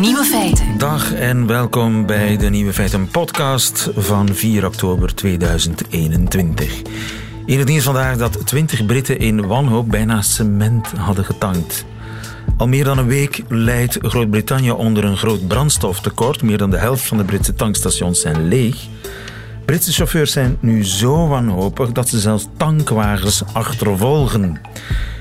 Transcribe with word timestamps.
Nieuwe 0.00 0.24
feiten. 0.24 0.78
Dag 0.78 1.12
en 1.12 1.46
welkom 1.46 2.06
bij 2.06 2.36
de 2.36 2.48
Nieuwe 2.48 2.72
Feiten 2.72 3.08
podcast 3.08 3.90
van 3.96 4.34
4 4.34 4.66
oktober 4.66 5.14
2021. 5.14 6.82
In 7.46 7.58
het 7.58 7.68
nieuws 7.68 7.84
vandaag 7.84 8.16
dat 8.16 8.46
20 8.46 8.86
Britten 8.86 9.18
in 9.18 9.46
wanhoop 9.46 9.88
bijna 9.90 10.22
cement 10.22 10.88
hadden 10.88 11.24
getankt. 11.24 11.84
Al 12.56 12.68
meer 12.68 12.84
dan 12.84 12.98
een 12.98 13.06
week 13.06 13.42
leidt 13.48 13.98
Groot-Brittannië 14.02 14.70
onder 14.70 15.04
een 15.04 15.16
groot 15.16 15.48
brandstoftekort. 15.48 16.42
Meer 16.42 16.58
dan 16.58 16.70
de 16.70 16.78
helft 16.78 17.06
van 17.06 17.16
de 17.16 17.24
Britse 17.24 17.54
tankstations 17.54 18.20
zijn 18.20 18.48
leeg. 18.48 18.86
Britse 19.64 19.92
chauffeurs 19.92 20.32
zijn 20.32 20.56
nu 20.60 20.84
zo 20.84 21.28
wanhopig 21.28 21.92
dat 21.92 22.08
ze 22.08 22.20
zelfs 22.20 22.48
tankwagens 22.56 23.42
achtervolgen. 23.52 24.60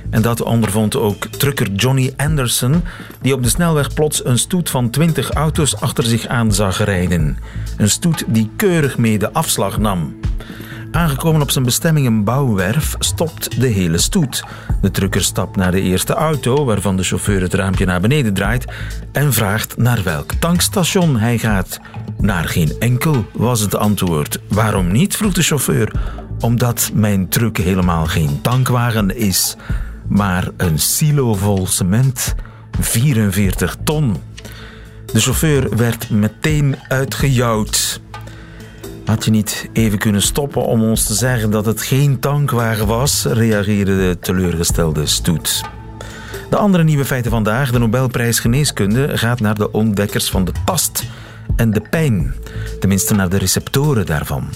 En 0.10 0.22
dat 0.22 0.42
ondervond 0.42 0.96
ook 0.96 1.26
trucker 1.26 1.72
Johnny 1.72 2.14
Anderson, 2.18 2.84
die 3.22 3.34
op 3.34 3.44
de 3.44 3.50
snelweg 3.50 3.94
plots 3.94 4.26
een 4.26 4.38
stoet 4.40 4.70
van 4.70 4.90
20 4.90 5.32
auto's 5.32 5.76
achter 5.76 6.04
zich 6.04 6.28
aan 6.28 6.54
zag 6.54 6.84
rijden. 6.84 7.38
Een 7.78 7.90
stoet 7.90 8.24
die 8.28 8.50
keurig 8.56 8.98
mee 8.98 9.18
de 9.18 9.34
afslag 9.34 9.78
nam. 9.78 10.16
Aangekomen 10.96 11.42
op 11.42 11.52
zijn 11.52 11.66
bestemming 11.66 12.08
een 12.08 12.24
bouwwerf, 12.24 12.96
stopt 13.00 13.60
de 13.60 13.68
hele 13.68 13.98
stoet. 13.98 14.44
De 14.82 14.92
trucker 14.92 15.24
stapt 15.24 15.56
naar 15.56 15.72
de 15.72 15.82
eerste 15.82 16.14
auto, 16.14 16.66
waarvan 16.66 16.98
de 16.98 17.04
chauffeur 17.04 17.42
het 17.42 17.54
raampje 17.54 17.86
naar 17.86 18.02
beneden 18.02 18.34
draait, 18.34 18.66
en 19.12 19.34
vraagt 19.34 19.78
naar 19.78 20.04
welk 20.04 20.32
tankstation 20.32 21.18
hij 21.18 21.38
gaat. 21.38 21.80
Naar 22.18 22.44
geen 22.44 22.74
enkel 22.80 23.26
was 23.34 23.60
het 23.60 23.76
antwoord. 23.76 24.40
Waarom 24.48 24.92
niet? 24.92 25.16
vroeg 25.16 25.34
de 25.34 25.42
chauffeur. 25.42 25.92
Omdat 26.40 26.92
mijn 26.94 27.30
truck 27.30 27.58
helemaal 27.58 28.06
geen 28.06 28.42
tankwagen 28.42 29.18
is, 29.18 29.56
maar 30.08 30.50
een 30.58 30.80
silo 30.80 31.34
vol 31.34 31.68
cement. 31.68 32.36
44 32.80 33.76
ton. 33.84 34.16
De 35.06 35.20
chauffeur 35.20 35.78
werd 35.78 36.10
meteen 36.10 36.76
uitgejouwd. 36.88 38.02
Had 39.06 39.26
je 39.26 39.32
niet 39.32 39.70
even 39.74 39.98
kunnen 39.98 40.22
stoppen 40.22 40.66
om 40.66 40.84
ons 40.84 41.06
te 41.06 41.14
zeggen 41.14 41.52
dat 41.52 41.66
het 41.66 41.82
geen 41.82 42.20
tankwagen 42.20 42.88
was? 42.88 43.26
reageerde 43.26 43.98
de 43.98 44.18
teleurgestelde 44.20 45.06
stoet. 45.06 45.64
De 46.50 46.58
andere 46.58 46.84
nieuwe 46.84 47.06
feiten 47.06 47.32
vandaag, 47.32 47.72
de 47.72 47.80
Nobelprijs 47.80 48.40
Geneeskunde, 48.40 49.18
gaat 49.18 49.40
naar 49.40 49.56
de 49.56 49.72
ontdekkers 49.72 50.30
van 50.30 50.46
de 50.46 50.52
tast 50.66 51.04
en 51.56 51.72
de 51.72 51.82
pijn. 51.90 52.34
Tenminste 52.80 53.14
naar 53.14 53.30
de 53.30 53.38
receptoren 53.38 54.06
daarvan. 54.06 54.50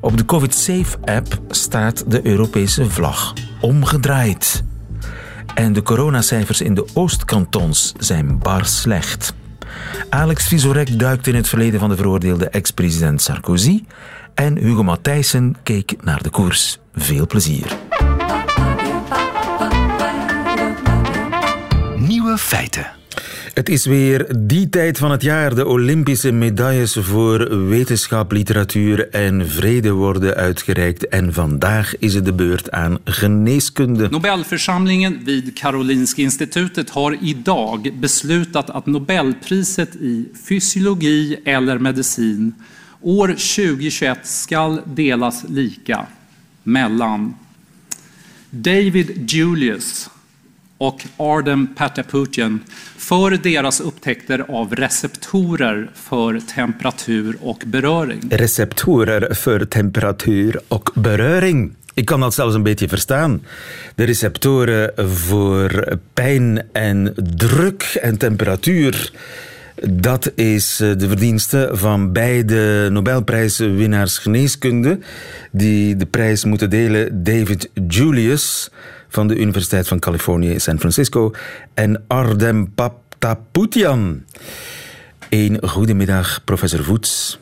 Op 0.00 0.16
de 0.16 0.24
COVID-Safe-app 0.24 1.40
staat 1.50 2.10
de 2.10 2.26
Europese 2.26 2.90
vlag 2.90 3.34
omgedraaid. 3.60 4.64
En 5.54 5.72
de 5.72 5.82
coronacijfers 5.82 6.60
in 6.60 6.74
de 6.74 6.86
Oostkantons 6.94 7.92
zijn 7.98 8.38
bar 8.38 8.66
slecht. 8.66 9.34
Alex 10.08 10.46
Visorek 10.46 10.98
duikt 10.98 11.26
in 11.26 11.34
het 11.34 11.48
verleden 11.48 11.80
van 11.80 11.88
de 11.88 11.96
veroordeelde 11.96 12.48
ex-president 12.48 13.22
Sarkozy. 13.22 13.84
En 14.34 14.56
Hugo 14.56 14.82
Matthijssen 14.82 15.56
keek 15.62 15.94
naar 16.00 16.22
de 16.22 16.30
koers. 16.30 16.78
Veel 16.94 17.26
plezier. 17.26 17.76
Nieuwe 21.96 22.38
feiten. 22.38 22.99
Het 23.54 23.68
is 23.68 23.86
weer 23.86 24.26
die 24.38 24.68
tijd 24.68 24.98
van 24.98 25.10
het 25.10 25.22
jaar. 25.22 25.54
De 25.54 25.66
Olympische 25.66 26.32
medailles 26.32 26.96
voor 27.00 27.66
wetenschap, 27.68 28.32
literatuur 28.32 29.08
en 29.08 29.48
vrede 29.48 29.90
worden 29.90 30.34
uitgereikt. 30.34 31.08
En 31.08 31.32
vandaag 31.32 31.98
is 31.98 32.14
het 32.14 32.24
de 32.24 32.32
beurt 32.32 32.70
aan 32.70 32.98
geneeskunde. 33.04 34.08
Nobelförsamlingen 34.10 35.20
vid 35.24 35.52
Karolinska 35.52 36.22
institutet 36.22 36.90
har 36.90 37.16
idag 37.20 37.80
beslutat 38.00 38.70
att 38.70 38.86
Nobelpriset 38.86 39.94
i 39.94 40.30
fysiologi 40.44 41.40
eller 41.44 41.78
medicin 41.78 42.54
år 43.00 43.26
2021 43.26 44.26
ska 44.26 44.78
delas 44.84 45.44
lika 45.48 46.06
mellan 46.62 47.34
David 48.50 49.30
Julius 49.30 50.10
och 50.80 51.06
Arden 51.16 51.66
Pataputian 51.74 52.60
för 52.96 53.30
deras 53.30 53.80
upptäckter 53.80 54.44
av 54.48 54.74
receptorer 54.74 55.90
för 55.94 56.40
temperatur 56.40 57.36
och 57.40 57.62
beröring. 57.66 58.20
Receptorer 58.30 59.34
voor 59.34 59.64
temperatuur 59.64 60.60
och 60.68 60.90
beröring. 60.94 61.76
Ik 61.94 62.06
kan 62.06 62.20
dat 62.20 62.34
zelfs 62.34 62.54
een 62.54 62.62
beetje 62.62 62.88
verstaan. 62.88 63.40
De 63.94 64.04
receptoren 64.04 64.92
voor 65.16 65.98
pijn 66.14 66.62
en 66.72 67.14
druk 67.16 67.82
en 68.02 68.18
temperatuur. 68.18 69.12
Dat 69.82 70.32
is 70.34 70.76
de 70.76 71.08
verdienste 71.08 71.70
van 71.72 72.12
beide 72.12 72.88
Nobelprijswinnaars 72.90 74.18
geneeskunde, 74.18 74.98
die 75.50 75.96
de 75.96 76.06
prijs 76.06 76.44
moeten 76.44 76.70
delen. 76.70 77.24
David 77.24 77.70
Julius 77.88 78.70
van 79.10 79.28
de 79.28 79.38
Universiteit 79.38 79.88
van 79.88 79.98
Californië 79.98 80.58
San 80.58 80.78
Francisco 80.78 81.30
en 81.74 82.04
Ardem 82.06 82.72
Paptaputian. 82.74 84.24
Een 85.28 85.58
goedemiddag, 85.62 86.44
professor 86.44 86.84
Voets. 86.84 87.38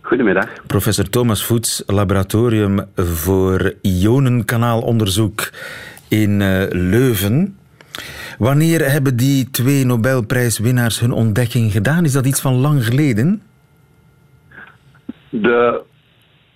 Goedemiddag. 0.00 0.48
Professor 0.66 1.08
Thomas 1.08 1.44
Voets, 1.44 1.82
laboratorium 1.86 2.84
voor 2.96 3.74
ionenkanaalonderzoek 3.80 5.50
in 6.08 6.40
uh, 6.40 6.62
Leuven. 6.70 7.56
Wanneer 8.38 8.90
hebben 8.90 9.16
die 9.16 9.50
twee 9.50 9.84
Nobelprijswinnaars 9.84 11.00
hun 11.00 11.12
ontdekking 11.12 11.72
gedaan? 11.72 12.04
Is 12.04 12.12
dat 12.12 12.26
iets 12.26 12.40
van 12.40 12.54
lang 12.54 12.84
geleden? 12.84 13.42
De 15.28 15.82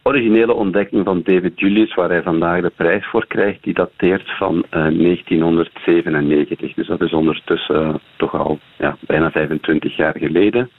originele 0.06 0.54
ontdekking 0.54 1.04
van 1.04 1.20
David 1.24 1.60
Julius, 1.60 1.94
waar 1.94 2.08
hij 2.08 2.22
vandaag 2.22 2.60
de 2.60 2.72
prijs 2.76 3.06
voor 3.06 3.26
krijgt, 3.26 3.62
die 3.62 3.74
dateert 3.74 4.36
van 4.38 4.56
uh, 4.56 4.62
1997. 4.70 6.74
Dus 6.74 6.86
dat 6.86 7.00
is 7.00 7.12
ondertussen 7.12 7.88
uh, 7.88 7.94
toch 8.16 8.34
al 8.34 8.58
ja, 8.78 8.96
bijna 9.00 9.30
25 9.30 9.96
jaar 9.96 10.14
geleden. 10.18 10.70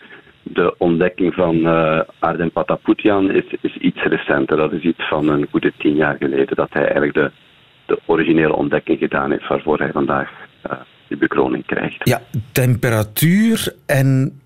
De 0.44 0.76
ontdekking 0.78 1.34
van 1.34 1.56
uh, 1.56 2.00
Arden 2.20 2.52
Pataputian 2.52 3.32
is, 3.32 3.46
is 3.62 3.78
iets 3.78 4.04
recenter. 4.04 4.58
Dat 4.58 4.72
is 4.72 4.84
iets 4.84 5.08
van 5.08 5.30
een 5.30 5.48
goede 5.52 5.74
tien 5.78 5.96
jaar 5.96 6.16
geleden 6.20 6.56
dat 6.56 6.70
hij 6.70 6.82
eigenlijk 6.82 7.14
de, 7.14 7.32
de 7.86 8.00
originele 8.06 8.56
ontdekking 8.56 9.00
gedaan 9.00 9.32
heeft 9.32 9.48
waarvoor 9.48 9.80
hij 9.80 9.92
vandaag 9.92 10.30
die 11.08 11.18
bekroning 11.18 11.66
krijgt. 11.66 11.98
Ja, 12.04 12.22
temperatuur 12.52 13.74
en 13.86 14.40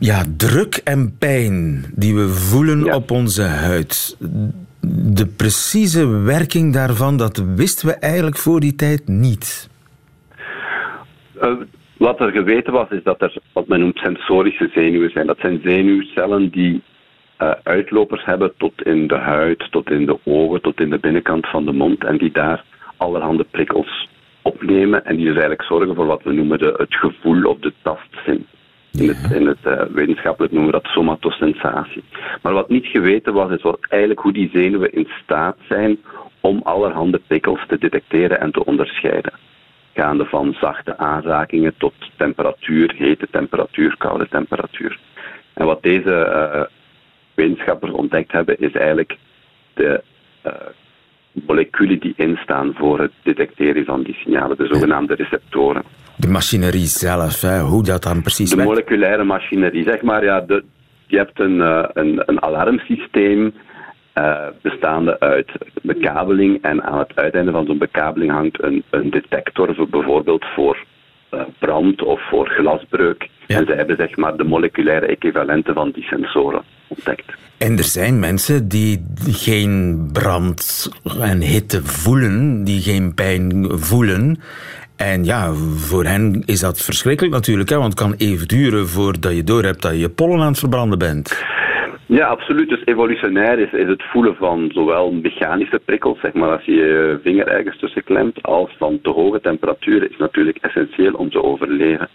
ja, 0.00 0.22
druk 0.36 0.74
en 0.84 1.16
pijn 1.18 1.84
die 1.94 2.14
we 2.14 2.28
voelen 2.28 2.84
Ja. 2.84 2.94
op 2.94 3.10
onze 3.10 3.42
huid. 3.42 4.16
De 5.12 5.26
precieze 5.26 6.08
werking 6.08 6.72
daarvan, 6.72 7.16
dat 7.16 7.44
wisten 7.54 7.88
we 7.88 7.94
eigenlijk 7.94 8.36
voor 8.36 8.60
die 8.60 8.74
tijd 8.74 9.08
niet. 9.08 9.70
Uh, 11.42 11.52
wat 11.96 12.20
er 12.20 12.30
geweten 12.30 12.72
was, 12.72 12.88
is 12.90 13.02
dat 13.02 13.22
er 13.22 13.36
wat 13.52 13.68
men 13.68 13.80
noemt 13.80 13.98
sensorische 13.98 14.70
zenuwen 14.74 15.10
zijn. 15.10 15.26
Dat 15.26 15.38
zijn 15.38 15.60
zenuwcellen 15.64 16.50
die 16.50 16.82
uh, 17.38 17.50
uitlopers 17.62 18.24
hebben 18.24 18.52
tot 18.56 18.82
in 18.82 19.06
de 19.06 19.16
huid, 19.18 19.66
tot 19.70 19.90
in 19.90 20.06
de 20.06 20.18
ogen, 20.24 20.60
tot 20.60 20.80
in 20.80 20.90
de 20.90 20.98
binnenkant 20.98 21.46
van 21.46 21.64
de 21.64 21.72
mond. 21.72 22.04
En 22.04 22.18
die 22.18 22.32
daar 22.32 22.64
allerhande 22.96 23.46
prikkels 23.50 24.08
opnemen. 24.42 25.04
En 25.04 25.16
die 25.16 25.24
dus 25.24 25.32
eigenlijk 25.34 25.62
zorgen 25.62 25.94
voor 25.94 26.06
wat 26.06 26.22
we 26.22 26.32
noemen 26.32 26.58
de, 26.58 26.74
het 26.76 26.94
gevoel 26.94 27.44
of 27.44 27.58
de 27.58 27.72
tastzin. 27.82 28.46
In 28.98 29.08
het, 29.08 29.32
in 29.32 29.46
het 29.46 29.58
uh, 29.64 29.82
wetenschappelijk 29.82 30.52
noemen 30.52 30.72
we 30.72 30.80
dat 30.80 30.90
somatosensatie. 30.92 32.04
Maar 32.42 32.52
wat 32.52 32.68
niet 32.68 32.86
geweten 32.86 33.32
was, 33.32 33.50
is 33.50 33.62
wat 33.62 33.86
eigenlijk 33.88 34.20
hoe 34.20 34.32
die 34.32 34.50
zenuwen 34.52 34.92
in 34.92 35.08
staat 35.22 35.56
zijn 35.68 35.98
om 36.40 36.60
allerhande 36.62 37.20
prikkels 37.26 37.64
te 37.68 37.78
detecteren 37.78 38.40
en 38.40 38.52
te 38.52 38.64
onderscheiden. 38.64 39.32
Gaande 39.94 40.24
van 40.24 40.56
zachte 40.60 40.98
aanrakingen 40.98 41.74
tot 41.78 41.94
temperatuur, 42.16 42.94
hete 42.96 43.28
temperatuur, 43.30 43.96
koude 43.98 44.28
temperatuur. 44.28 44.98
En 45.52 45.66
wat 45.66 45.82
deze 45.82 46.10
uh, 46.10 46.62
wetenschappers 47.34 47.92
ontdekt 47.92 48.32
hebben, 48.32 48.58
is 48.58 48.72
eigenlijk 48.72 49.18
de 49.74 50.02
uh, 50.46 50.52
moleculen 51.46 52.00
die 52.00 52.14
instaan 52.16 52.74
voor 52.76 53.00
het 53.00 53.12
detecteren 53.22 53.84
van 53.84 54.02
die 54.02 54.14
signalen, 54.14 54.56
de 54.56 54.66
zogenaamde 54.66 55.14
receptoren. 55.14 55.82
De 56.16 56.28
machinerie 56.28 56.86
zelf, 56.86 57.40
hè, 57.40 57.60
hoe 57.60 57.82
dat 57.82 58.02
dan 58.02 58.22
precies 58.22 58.50
De 58.50 58.56
werkt. 58.56 58.70
moleculaire 58.70 59.24
machinerie, 59.24 59.84
zeg 59.84 60.02
maar, 60.02 60.24
ja, 60.24 60.40
de, 60.40 60.64
je 61.06 61.16
hebt 61.16 61.40
een, 61.40 61.56
uh, 61.56 61.84
een, 61.92 62.22
een 62.26 62.42
alarmsysteem 62.42 63.52
uh, 64.14 64.46
bestaande 64.62 65.20
uit 65.20 65.50
bekabeling 65.82 66.62
en 66.62 66.82
aan 66.82 66.98
het 66.98 67.12
uiteinde 67.14 67.52
van 67.52 67.66
zo'n 67.66 67.78
bekabeling 67.78 68.30
hangt 68.30 68.62
een, 68.62 68.82
een 68.90 69.10
detector, 69.10 69.74
voor, 69.74 69.88
bijvoorbeeld 69.88 70.44
voor 70.54 70.84
uh, 71.34 71.40
brand 71.58 72.02
of 72.02 72.28
voor 72.28 72.48
glasbreuk. 72.48 73.28
Ja. 73.46 73.56
En 73.56 73.66
zij 73.66 73.76
hebben 73.76 73.96
zeg 73.96 74.16
maar 74.16 74.36
de 74.36 74.44
moleculaire 74.44 75.06
equivalenten 75.06 75.74
van 75.74 75.90
die 75.90 76.04
sensoren 76.04 76.62
ontdekt. 76.88 77.32
En 77.58 77.78
er 77.78 77.84
zijn 77.84 78.18
mensen 78.18 78.68
die 78.68 79.04
geen 79.26 80.08
brand 80.12 80.88
en 81.20 81.40
hitte 81.40 81.82
voelen, 81.82 82.64
die 82.64 82.80
geen 82.80 83.14
pijn 83.14 83.66
voelen. 83.70 84.38
En 84.96 85.24
ja, 85.24 85.52
voor 85.76 86.04
hen 86.04 86.42
is 86.46 86.60
dat 86.60 86.82
verschrikkelijk 86.82 87.34
natuurlijk, 87.34 87.68
hè, 87.68 87.76
want 87.76 87.92
het 87.92 88.02
kan 88.02 88.14
even 88.18 88.48
duren 88.48 88.88
voordat 88.88 89.36
je 89.36 89.44
doorhebt 89.44 89.82
dat 89.82 90.00
je 90.00 90.08
pollen 90.08 90.40
aan 90.40 90.50
het 90.50 90.58
verbranden 90.58 90.98
bent. 90.98 91.44
Ja, 92.06 92.26
absoluut. 92.26 92.68
Dus 92.68 92.84
evolutionair 92.84 93.58
is, 93.58 93.72
is 93.72 93.88
het 93.88 94.02
voelen 94.02 94.36
van 94.36 94.70
zowel 94.74 95.12
mechanische 95.12 95.80
prikkels, 95.84 96.20
zeg 96.20 96.32
maar 96.32 96.50
als 96.50 96.64
je 96.64 96.72
je 96.72 97.20
vinger 97.22 97.46
ergens 97.46 97.78
tussen 97.78 98.04
klemt, 98.04 98.42
als 98.42 98.74
van 98.78 98.98
te 99.02 99.10
hoge 99.10 99.40
temperaturen, 99.40 100.10
is 100.10 100.16
natuurlijk 100.16 100.58
essentieel 100.60 101.12
om 101.12 101.30
te 101.30 101.42
overleven. 101.42 102.08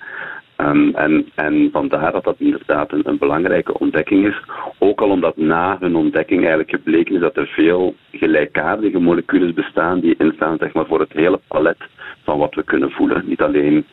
Um, 0.62 0.96
en, 0.96 1.30
en 1.36 1.70
vandaar 1.72 2.12
dat 2.12 2.24
dat 2.24 2.36
inderdaad 2.38 2.92
een, 2.92 3.18
belangrijke 3.18 3.80
ontdekking 3.80 4.28
is. 4.28 4.42
Ook 4.78 5.02
al 5.02 5.10
omdat 5.10 5.38
na 5.38 5.78
hun 5.80 5.96
ontdekking 5.96 6.40
eigenlijk 6.40 6.70
gebleken 6.70 7.16
is 7.16 7.22
dat 7.22 7.38
er 7.38 7.48
veel 7.48 7.96
gelijkaardige 8.12 9.00
moleculen 9.00 9.54
bestaan 9.54 10.00
die 10.00 10.16
instaan 10.18 10.58
zeg 10.58 10.74
maar, 10.74 10.86
voor 10.86 11.00
het 11.00 11.14
hele 11.14 11.40
palet 11.48 11.78
van 12.24 12.38
wat 12.38 12.56
we 12.56 12.64
kunnen 12.64 12.92
voelen. 12.92 13.24
Niet 13.26 13.42
alleen 13.42 13.86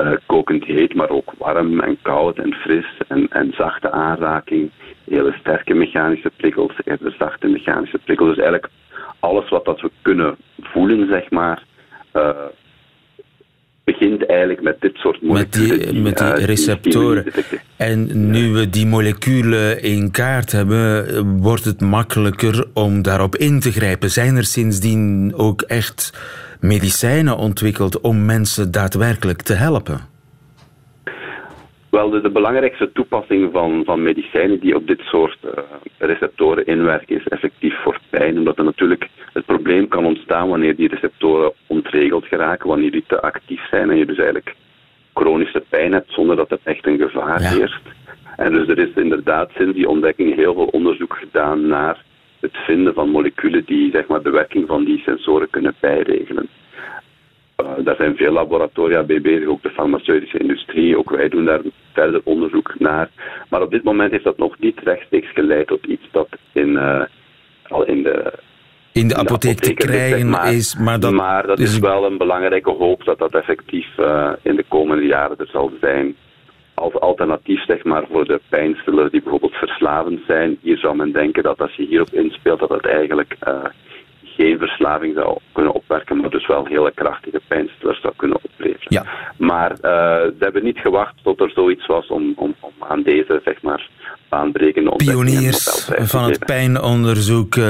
uh, 0.00 0.12
kokend 0.26 0.64
heet, 0.64 0.94
maar 0.94 1.10
ook 1.10 1.32
warm 1.38 1.80
en 1.80 1.98
koud 2.02 2.38
en 2.38 2.54
fris 2.54 2.86
en, 3.08 3.28
en 3.30 3.52
zachte 3.56 3.90
aanraking. 3.90 4.70
Hele 5.04 5.34
sterke 5.40 5.74
mechanische 5.74 6.30
prikkels, 6.36 6.72
eerder 6.84 7.14
zachte 7.18 7.48
mechanische 7.48 7.98
prikkels. 7.98 8.28
Dus 8.28 8.44
eigenlijk 8.44 8.72
alles 9.20 9.48
wat 9.48 9.64
dat 9.64 9.80
we 9.80 9.90
kunnen 10.02 10.36
voelen, 10.60 11.08
zeg 11.08 11.30
maar. 11.30 11.62
Uh, 12.16 12.30
begint 13.84 14.26
eigenlijk 14.26 14.62
met 14.62 14.80
dit 14.80 14.96
soort 14.96 15.22
moleculen. 15.22 15.78
Met 15.78 15.88
die, 15.88 16.00
met 16.00 16.18
die 16.18 16.26
uh, 16.26 16.44
receptoren. 16.44 17.24
en 17.76 18.30
nu 18.30 18.52
we 18.52 18.70
die 18.70 18.86
moleculen 18.86 19.82
in 19.82 20.10
kaart 20.10 20.52
hebben, 20.52 21.40
wordt 21.40 21.64
het 21.64 21.80
makkelijker 21.80 22.66
om 22.72 23.02
daarop 23.02 23.36
in 23.36 23.60
te 23.60 23.72
grijpen. 23.72 24.10
Zijn 24.10 24.36
er 24.36 24.44
sindsdien 24.44 25.32
ook 25.36 25.62
echt 25.62 26.12
medicijnen 26.60 27.36
ontwikkeld 27.36 28.00
om 28.00 28.24
mensen 28.24 28.70
daadwerkelijk 28.70 29.42
te 29.42 29.54
helpen? 29.54 30.13
Wel, 31.94 32.10
de, 32.10 32.20
de, 32.20 32.30
belangrijkste 32.30 32.92
toepassing 32.92 33.52
van, 33.52 33.82
van 33.84 34.02
medicijnen 34.02 34.60
die 34.60 34.76
op 34.76 34.86
dit 34.86 35.00
soort 35.00 35.38
uh, 35.44 35.50
receptoren 35.98 36.66
inwerken 36.66 37.16
is 37.16 37.28
effectief 37.28 37.82
voor 37.82 37.98
pijn. 38.10 38.38
Omdat 38.38 38.58
er 38.58 38.64
natuurlijk 38.64 39.08
het 39.32 39.44
probleem 39.44 39.88
kan 39.88 40.04
ontstaan 40.04 40.48
wanneer 40.48 40.76
die 40.76 40.88
receptoren 40.88 41.52
ontregeld 41.66 42.26
geraken, 42.26 42.68
wanneer 42.68 42.90
die 42.90 43.04
te 43.06 43.20
actief 43.20 43.68
zijn 43.68 43.90
en 43.90 43.96
je 43.96 44.06
dus 44.06 44.16
eigenlijk 44.16 44.54
chronische 45.14 45.62
pijn 45.68 45.92
hebt 45.92 46.12
zonder 46.12 46.36
dat 46.36 46.50
het 46.50 46.60
echt 46.64 46.86
een 46.86 46.98
gevaar 46.98 47.42
ja. 47.42 47.48
heerst. 47.48 47.82
En 48.36 48.52
dus 48.52 48.68
er 48.68 48.78
is 48.78 48.94
inderdaad 48.94 49.50
sinds 49.56 49.74
die 49.74 49.88
ontdekking 49.88 50.34
heel 50.34 50.54
veel 50.54 50.68
onderzoek 50.72 51.16
gedaan 51.16 51.66
naar 51.66 52.04
het 52.40 52.56
vinden 52.56 52.94
van 52.94 53.08
moleculen 53.08 53.64
die 53.64 53.90
zeg 53.90 54.06
maar, 54.06 54.22
de 54.22 54.30
werking 54.30 54.66
van 54.66 54.84
die 54.84 54.98
sensoren 54.98 55.50
kunnen 55.50 55.74
bijregelen. 55.80 56.48
Uh, 57.62 57.84
daar 57.84 57.96
zijn 57.96 58.16
veel 58.16 58.32
laboratoria 58.32 59.02
bij 59.02 59.20
bezig, 59.20 59.48
ook 59.48 59.62
de 59.62 59.70
farmaceutische 59.70 60.38
industrie. 60.38 60.98
Ook 60.98 61.10
wij 61.10 61.28
doen 61.28 61.44
daar 61.44 61.60
verder 61.92 62.20
onderzoek 62.24 62.74
naar. 62.78 63.10
Maar 63.48 63.62
op 63.62 63.70
dit 63.70 63.82
moment 63.82 64.10
heeft 64.10 64.24
dat 64.24 64.38
nog 64.38 64.58
niet 64.58 64.80
rechtstreeks 64.84 65.32
geleid 65.32 65.66
tot 65.66 65.86
iets 65.86 66.08
dat 66.10 66.28
in, 66.52 66.68
uh, 66.68 67.02
al 67.68 67.84
in 67.84 68.02
de 68.02 68.32
in 68.92 69.08
de 69.08 69.16
apotheek 69.16 69.58
te 69.58 69.74
krijgen 69.74 70.28
maar, 70.28 70.52
is. 70.52 70.76
Maar 70.76 71.00
dat, 71.00 71.12
maar 71.12 71.46
dat 71.46 71.58
is, 71.58 71.72
is, 71.72 71.78
wel 71.78 72.04
een 72.04 72.18
belangrijke 72.18 72.70
hoop 72.70 73.04
dat 73.04 73.18
dat 73.18 73.34
effectief 73.34 73.98
uh, 73.98 74.32
in 74.42 74.56
de 74.56 74.64
komende 74.68 75.06
jaren 75.06 75.38
er 75.38 75.48
zal 75.52 75.72
zijn. 75.80 76.16
Als 76.74 76.94
alternatief 76.94 77.64
zeg 77.64 77.84
maar, 77.84 78.04
voor 78.10 78.24
de 78.24 78.40
pijnstillers 78.48 79.10
die 79.10 79.22
bijvoorbeeld 79.22 79.54
verslavend 79.54 80.20
zijn. 80.26 80.58
Hier 80.60 80.78
zou 80.78 80.96
men 80.96 81.12
denken 81.12 81.42
dat 81.42 81.60
als 81.60 81.74
je 81.74 81.86
hierop 81.86 82.12
inspeelt, 82.12 82.60
dat 82.60 82.68
het 82.68 82.86
eigenlijk 82.86 83.36
geen 84.36 84.58
verslaving 84.58 85.14
zou 85.14 85.38
kunnen 85.52 85.72
opwerken, 85.72 86.16
maar 86.16 86.30
dus 86.30 86.46
wel 86.46 86.66
hele 86.66 86.92
krachtige 86.94 87.40
pijnstillers 87.48 88.00
zou 88.00 88.12
kunnen 88.16 88.38
opleveren. 88.42 88.86
Ja. 88.88 89.04
Maar 89.38 89.70
uh, 89.70 89.78
ze 89.80 90.36
hebben 90.38 90.64
niet 90.64 90.78
gewacht 90.78 91.14
tot 91.22 91.40
er 91.40 91.50
zoiets 91.50 91.86
was 91.86 92.06
om, 92.08 92.32
om, 92.36 92.54
om 92.60 92.72
aan 92.88 93.02
deze 93.02 93.40
zeg 93.44 93.62
maar, 93.62 93.88
baanbrekende 94.28 94.96
Pioniers 94.96 95.88
van 95.98 96.24
het 96.24 96.38
pijnonderzoek 96.38 97.56
uh, 97.56 97.64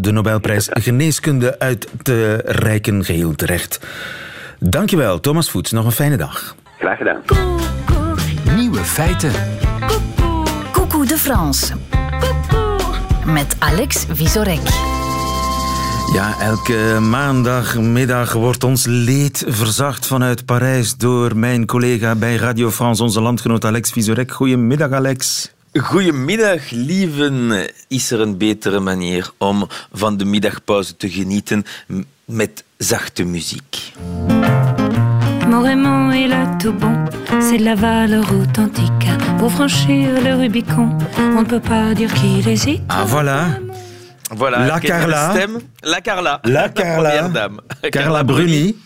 de 0.00 0.12
Nobelprijs 0.12 0.68
Geneeskunde 0.72 1.58
uit 1.58 1.92
te 2.02 2.36
reiken 2.44 3.04
geheel 3.04 3.34
terecht. 3.34 3.80
Dankjewel, 4.58 5.20
Thomas 5.20 5.50
Voets. 5.50 5.72
Nog 5.72 5.84
een 5.84 5.92
fijne 5.92 6.16
dag. 6.16 6.54
Graag 6.78 6.98
gedaan. 6.98 7.22
Nieuwe 8.56 8.78
feiten. 8.78 9.32
Coucou 10.72 11.06
de 11.06 11.16
France. 11.16 11.74
Met 13.26 13.56
Alex 13.58 14.06
Visorek. 14.10 14.89
Ja, 16.12 16.34
elke 16.40 16.98
maandagmiddag 17.00 18.32
wordt 18.32 18.64
ons 18.64 18.86
leed 18.86 19.44
verzacht 19.46 20.06
vanuit 20.06 20.44
Parijs 20.44 20.96
door 20.96 21.36
mijn 21.36 21.66
collega 21.66 22.14
bij 22.14 22.36
Radio 22.36 22.70
France, 22.70 23.02
onze 23.02 23.20
landgenoot 23.20 23.64
Alex 23.64 23.90
Visorek. 23.90 24.32
Goedemiddag, 24.32 24.90
Alex. 24.90 25.50
Goedemiddag, 25.72 26.70
lieven. 26.70 27.52
Is 27.88 28.10
er 28.10 28.20
een 28.20 28.36
betere 28.36 28.80
manier 28.80 29.30
om 29.38 29.66
van 29.92 30.16
de 30.16 30.24
middagpauze 30.24 30.96
te 30.96 31.10
genieten 31.10 31.64
met 32.24 32.64
zachte 32.76 33.24
muziek? 33.24 33.92
Mon 35.48 35.62
Raymond 35.62 36.14
est 36.14 36.28
là 36.28 36.56
tout 36.58 36.78
bon, 36.78 37.08
c'est 37.40 37.58
de 37.58 37.64
la 37.64 37.76
valeur 37.76 38.32
authentique. 38.32 39.08
Pour 39.38 39.50
franchir 39.50 40.20
le 40.22 40.34
Rubicon, 40.34 40.96
on 41.18 41.40
ne 41.40 41.44
peut 41.44 41.68
pas 41.68 41.94
dire 41.94 42.12
qu'il 42.12 42.48
hésite. 42.48 42.82
Ah 42.86 43.04
voilà. 43.04 43.69
Voilà, 44.32 44.64
La 44.66 44.78
Carla. 44.78 45.30
Stem? 45.30 45.58
La 45.80 46.00
Carla. 46.00 46.38
La 46.42 46.68
Carla. 46.68 47.28
dame. 47.28 47.60
Carla 47.90 48.22
Bruni. 48.22 48.76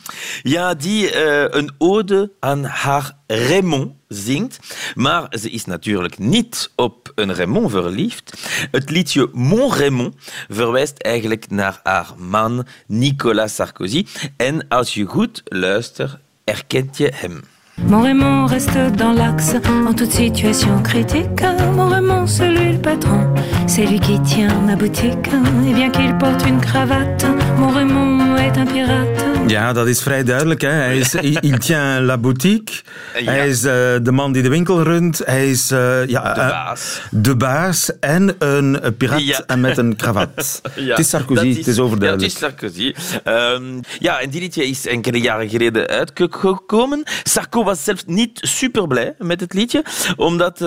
Ja, 0.43 0.75
die 0.75 1.15
uh, 1.15 1.45
een 1.51 1.71
ode 1.79 2.33
aan 2.41 2.65
haar 2.65 3.13
Raymond 3.27 3.93
zingt. 4.09 4.59
Maar 4.95 5.27
ze 5.31 5.51
is 5.51 5.65
natuurlijk 5.65 6.19
niet 6.19 6.71
op 6.77 7.13
een 7.15 7.35
Raymond 7.35 7.71
verliefd. 7.71 8.49
Het 8.71 8.91
liedje 8.91 9.29
Mon 9.33 9.75
Raymond 9.75 10.15
verwijst 10.49 10.99
eigenlijk 10.99 11.51
naar 11.51 11.81
haar 11.83 12.13
man 12.17 12.67
Nicolas 12.87 13.55
Sarkozy. 13.55 14.07
En 14.37 14.69
als 14.69 14.95
je 14.95 15.05
goed 15.05 15.43
luistert, 15.45 16.19
herkent 16.45 16.97
je 16.97 17.11
hem. 17.15 17.45
Mon 17.79 18.03
Raymond 18.03 18.47
reste 18.47 18.77
dans 18.97 19.13
l'axe 19.13 19.55
en 19.87 19.93
toute 19.93 20.13
situation 20.13 20.81
critique. 20.83 21.43
Mon 21.75 21.89
Raymond, 21.89 22.27
celui 22.27 22.73
le 22.73 22.79
patron, 22.79 23.21
c'est 23.67 23.85
lui 23.85 23.99
qui 24.01 24.21
tient 24.21 24.61
ma 24.67 24.77
boutique. 24.77 25.29
Et 25.69 25.73
bien 25.73 25.91
qu'il 25.91 26.17
porte 26.17 26.47
une 26.47 26.61
cravate, 26.61 27.27
mon 27.59 27.69
Raymond 27.69 28.37
est 28.37 28.57
un 28.59 28.67
pirate. 28.67 29.34
Ja, 29.47 29.73
dat 29.73 29.87
is 29.87 30.03
vrij 30.03 30.25
duidelijk. 30.25 30.61
Hè. 30.61 30.69
Hij 30.69 30.99
is 30.99 31.15
il 31.15 31.59
tient 31.59 32.01
la 32.01 32.19
boutique. 32.19 32.75
Ja. 33.19 33.33
Hij 33.33 33.49
is 33.49 33.65
uh, 33.65 33.73
de 34.03 34.13
man 34.13 34.33
die 34.33 34.43
de 34.43 34.49
winkel 34.49 34.83
runt. 34.83 35.23
Hij 35.25 35.51
is 35.51 35.73
uh, 35.73 36.07
ja, 36.07 36.33
de, 36.33 36.41
baas. 36.41 37.01
Uh, 37.05 37.23
de 37.23 37.37
baas 37.37 37.99
en 37.99 38.35
een 38.39 38.97
piraat 38.97 39.45
ja. 39.47 39.57
met 39.57 39.79
een 39.79 39.97
kravat. 39.97 40.61
ja, 40.75 40.83
het 40.91 40.99
is 40.99 41.09
Sarkozy, 41.09 41.47
is, 41.47 41.57
het 41.57 41.67
is 41.67 41.79
overduidelijk. 41.79 42.33
Het 42.33 42.43
is 42.43 42.49
Sarkozy. 42.49 42.95
Um, 43.25 43.81
ja, 43.99 44.21
en 44.21 44.31
die 44.31 44.41
liedje 44.41 44.67
is 44.67 44.87
enkele 44.87 45.21
jaren 45.21 45.49
geleden 45.49 45.87
uitgekomen. 45.87 47.03
Sarko 47.23 47.65
was 47.65 47.85
zelfs 47.85 48.03
niet 48.07 48.39
super 48.43 48.87
blij 48.87 49.15
met 49.19 49.41
het 49.41 49.53
liedje, 49.53 49.85
omdat 50.17 50.63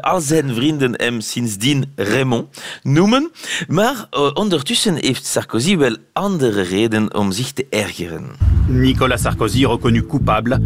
al 0.00 0.20
zijn 0.20 0.54
vrienden 0.54 0.94
hem 0.96 1.20
sindsdien 1.20 1.92
Raymond 1.96 2.62
noemen. 2.82 3.30
Maar 3.68 4.06
ondertussen 4.34 4.94
heeft 4.94 5.26
Sarkozy 5.26 5.76
wel 5.76 5.96
andere 6.12 6.62
redenen 6.62 7.14
om 7.14 7.32
zich 7.32 7.52
te 7.52 7.66
ergeren. 7.70 8.19
Nicolas 8.68 9.18
Sarkozy, 9.18 9.64
reconnu 9.66 10.02
coupable, 10.02 10.60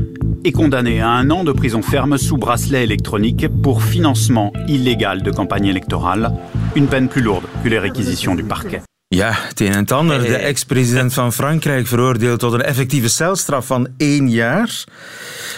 est 0.44 0.52
condamné 0.52 1.00
à 1.00 1.08
un 1.08 1.30
an 1.30 1.44
de 1.44 1.52
prison 1.52 1.82
ferme 1.82 2.18
sous 2.18 2.37
bracelet 2.37 2.84
électronique 2.84 3.46
pour 3.62 3.82
financement 3.82 4.52
illégal 4.68 5.23
de 5.23 5.30
campagne 5.30 5.66
électorale, 5.66 6.32
une 6.75 6.87
peine 6.87 7.08
plus 7.08 7.23
lourde 7.23 7.44
que 7.62 7.68
les 7.68 7.78
réquisitions 7.78 8.34
du 8.34 8.44
parquet. 8.44 8.82
Ja, 9.08 9.30
het 9.32 9.61
een 9.61 9.73
en 9.73 9.78
het 9.78 9.92
ander. 9.92 10.23
De 10.23 10.37
ex-president 10.37 11.12
van 11.12 11.32
Frankrijk 11.32 11.87
veroordeeld 11.87 12.40
tot 12.40 12.52
een 12.52 12.62
effectieve 12.62 13.08
celstraf 13.08 13.66
van 13.66 13.88
één 13.96 14.30
jaar. 14.30 14.84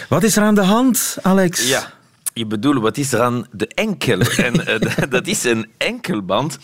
Wat 0.09 0.23
is 0.23 0.37
er 0.37 0.43
aan 0.43 0.55
de 0.55 0.63
hand, 0.63 1.17
Alex? 1.21 1.69
Ja. 1.69 1.96
Je 2.37 2.45
bedoelt, 2.45 2.81
wat 2.81 2.97
is 2.97 3.13
er 3.13 3.21
aan 3.21 3.47
de 3.51 3.67
enkel? 3.67 4.19
En 4.37 4.53
uh, 4.55 5.09
dat 5.09 5.27
is 5.27 5.43
een 5.43 5.67
enkelband. 5.77 6.57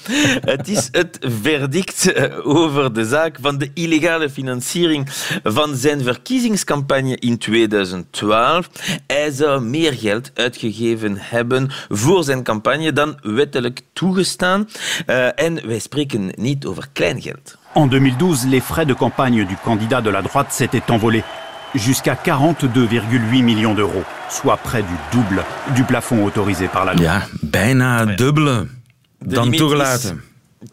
Het 0.46 0.68
is 0.68 0.90
het 0.92 1.18
verdict 1.22 2.14
over 2.44 2.94
de 2.94 3.06
zaak 3.06 3.38
van 3.42 3.58
de 3.58 3.72
illegale 3.74 4.30
financiering 4.30 5.10
van 5.44 5.76
zijn 5.76 6.02
verkiezingscampagne 6.02 7.18
in 7.18 7.38
2012. 7.38 8.70
Hij 9.08 9.32
zou 9.32 9.62
meer 9.62 9.94
geld 9.94 10.32
uitgegeven 10.34 11.16
hebben 11.18 11.70
voor 11.90 12.24
zijn 12.24 12.44
campagne 12.44 12.94
dan 12.94 13.18
wettelijk 13.22 13.82
toegestaan. 13.94 14.70
Uh, 15.08 15.40
en 15.40 15.68
wij 15.68 15.80
spreken 15.80 16.32
niet 16.36 16.66
over 16.66 16.88
kleingeld. 16.94 17.58
En 17.74 17.90
2012, 17.90 18.44
les 18.44 18.64
frais 18.64 18.88
de 18.88 18.96
campagne 18.96 19.46
du 19.46 19.56
candidat 19.64 20.04
de 20.04 20.12
la 20.12 20.22
droite 20.22 20.54
s'étaient 20.54 20.90
envolés 20.90 21.24
jusqu'à 21.74 22.16
42,8 22.16 23.44
millions 23.44 23.74
d'euros, 23.74 24.04
soit 24.30 24.58
près 24.58 24.82
du 24.82 24.96
double 25.12 25.44
du 25.76 25.84
plafond 25.84 26.24
autorisé 26.24 26.68
par 26.68 26.86
la 26.86 26.94
loi. 26.94 27.04
Ja, 27.04 27.22
bijna 27.42 28.06
dubbele 28.06 28.68
dan 29.20 29.52
toegelaten. 29.52 30.22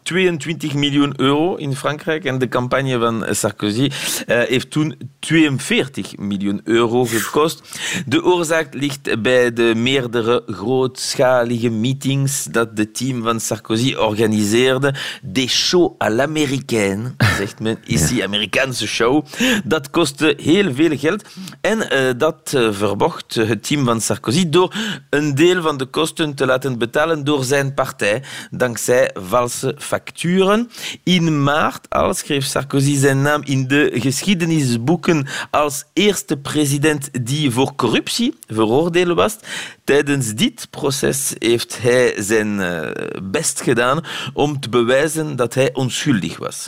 22 0.03 0.73
miljoen 0.73 1.13
euro 1.15 1.55
in 1.55 1.75
Frankrijk. 1.75 2.25
En 2.25 2.37
de 2.37 2.47
campagne 2.47 2.99
van 2.99 3.25
Sarkozy 3.29 3.81
uh, 3.81 3.91
heeft 4.25 4.71
toen 4.71 4.97
42 5.19 6.17
miljoen 6.17 6.61
euro 6.63 7.05
gekost. 7.05 7.79
De 8.05 8.23
oorzaak 8.23 8.73
ligt 8.73 9.21
bij 9.21 9.53
de 9.53 9.73
meerdere 9.75 10.43
grootschalige 10.45 11.69
meetings 11.69 12.43
dat 12.43 12.75
de 12.75 12.91
team 12.91 13.23
van 13.23 13.39
Sarkozy 13.39 13.93
organiseerde. 13.93 14.93
Des 15.21 15.51
shows 15.51 15.91
à 15.97 16.09
l'américaine, 16.09 17.15
zegt 17.37 17.59
men 17.59 17.77
ici. 17.85 18.21
Amerikaanse 18.21 18.87
show. 18.87 19.25
Dat 19.63 19.89
kostte 19.89 20.37
heel 20.41 20.73
veel 20.73 20.97
geld. 20.97 21.23
En 21.61 21.77
uh, 21.77 22.09
dat 22.17 22.53
uh, 22.55 22.67
verbocht 22.71 23.35
het 23.35 23.63
team 23.63 23.85
van 23.85 24.01
Sarkozy 24.01 24.49
door 24.49 24.75
een 25.09 25.35
deel 25.35 25.61
van 25.61 25.77
de 25.77 25.85
kosten 25.85 26.35
te 26.35 26.45
laten 26.45 26.77
betalen 26.77 27.23
door 27.23 27.43
zijn 27.43 27.73
partij, 27.73 28.23
dankzij 28.49 29.11
valse 29.13 29.75
facturen. 29.81 30.69
In 31.03 31.43
maart 31.43 31.89
al 31.89 32.13
schreef 32.13 32.45
Sarkozy 32.45 32.97
zijn 32.97 33.21
naam 33.21 33.41
in 33.43 33.67
de 33.67 33.91
geschiedenisboeken 33.93 35.27
als 35.51 35.83
eerste 35.93 36.37
president 36.37 37.09
die 37.25 37.51
voor 37.51 37.75
corruptie 37.75 38.33
veroordeeld 38.47 39.15
was. 39.15 39.37
Tijdens 39.83 40.33
dit 40.33 40.67
proces 40.69 41.33
heeft 41.37 41.81
hij 41.81 42.13
zijn 42.17 42.59
uh, 42.59 42.89
best 43.23 43.61
gedaan 43.61 44.01
om 44.33 44.59
te 44.59 44.69
bewijzen 44.69 45.35
dat 45.35 45.53
hij 45.53 45.73
onschuldig 45.73 46.37
was. 46.37 46.67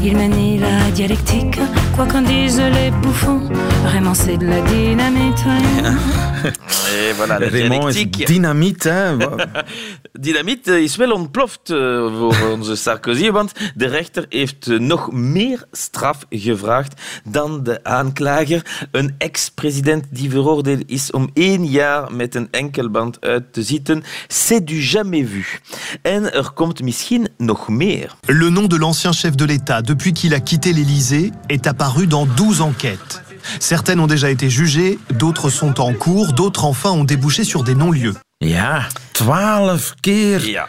Il 0.00 0.14
manie 0.14 0.58
la 0.60 0.90
dialectique, 0.94 1.58
quoi 1.96 2.06
qu'en 2.06 2.22
disent 2.22 2.72
les 2.72 2.90
bouffons. 3.02 3.40
Vraiment, 3.82 4.14
c'est 4.14 4.38
de 4.38 4.46
la 4.46 4.60
dynamite. 4.60 5.42
Et 6.98 7.12
voilà, 7.12 7.38
de 7.38 7.50
dialectiek. 7.56 8.26
dynamiet, 8.26 8.82
hè? 8.82 9.16
dynamiet 10.26 10.66
is 10.66 10.96
wel 10.96 11.12
ontploft 11.12 11.60
voor 12.18 12.36
onze 12.52 12.76
Sarkozy, 12.76 13.30
want 13.30 13.52
de 13.74 13.86
rechter 13.86 14.26
heeft 14.28 14.66
nog 14.66 15.12
meer 15.12 15.64
straf 15.72 16.26
gevraagd 16.30 17.00
dan 17.24 17.62
de 17.62 17.84
aanklager. 17.84 18.86
Een 18.90 19.14
ex-president 19.18 20.04
die 20.10 20.30
veroordeeld 20.30 20.82
is 20.86 21.10
om 21.10 21.30
één 21.34 21.66
jaar 21.66 22.12
met 22.12 22.34
een 22.34 22.48
enkelband 22.50 23.20
uit 23.20 23.52
te 23.52 23.62
zitten. 23.62 24.02
C'est 24.26 24.64
du 24.64 24.80
jamais 24.80 25.28
vu. 25.30 25.46
En 26.02 26.32
er 26.32 26.50
komt 26.54 26.82
misschien 26.82 27.28
nog 27.36 27.68
meer. 27.68 28.14
Le 28.26 28.50
nom 28.50 28.68
de 28.68 28.78
l'ancien 28.78 29.12
chef 29.12 29.34
de 29.34 29.44
l'État 29.44 29.82
depuis 29.82 30.12
qu'il 30.12 30.34
a 30.34 30.40
quitté 30.40 30.72
l'Élysée 30.72 31.30
est 31.46 31.66
apparu 31.66 32.06
dans 32.06 32.26
12 32.34 32.60
enquêtes. 32.60 33.27
Certaines 33.58 34.00
ont 34.00 34.06
déjà 34.06 34.28
été 34.30 34.48
jugées, 34.50 34.98
d'autres 35.18 35.50
sont 35.50 35.80
en 35.80 35.92
cours, 35.94 36.32
d'autres 36.32 36.64
enfin 36.64 36.90
ont 36.90 37.04
débouché 37.04 37.44
sur 37.44 37.62
des 37.64 37.74
non-lieux. 37.74 38.14
Ja, 38.40 38.86
twaalf 39.12 39.94
keer 40.00 40.40
Ja. 40.48 40.66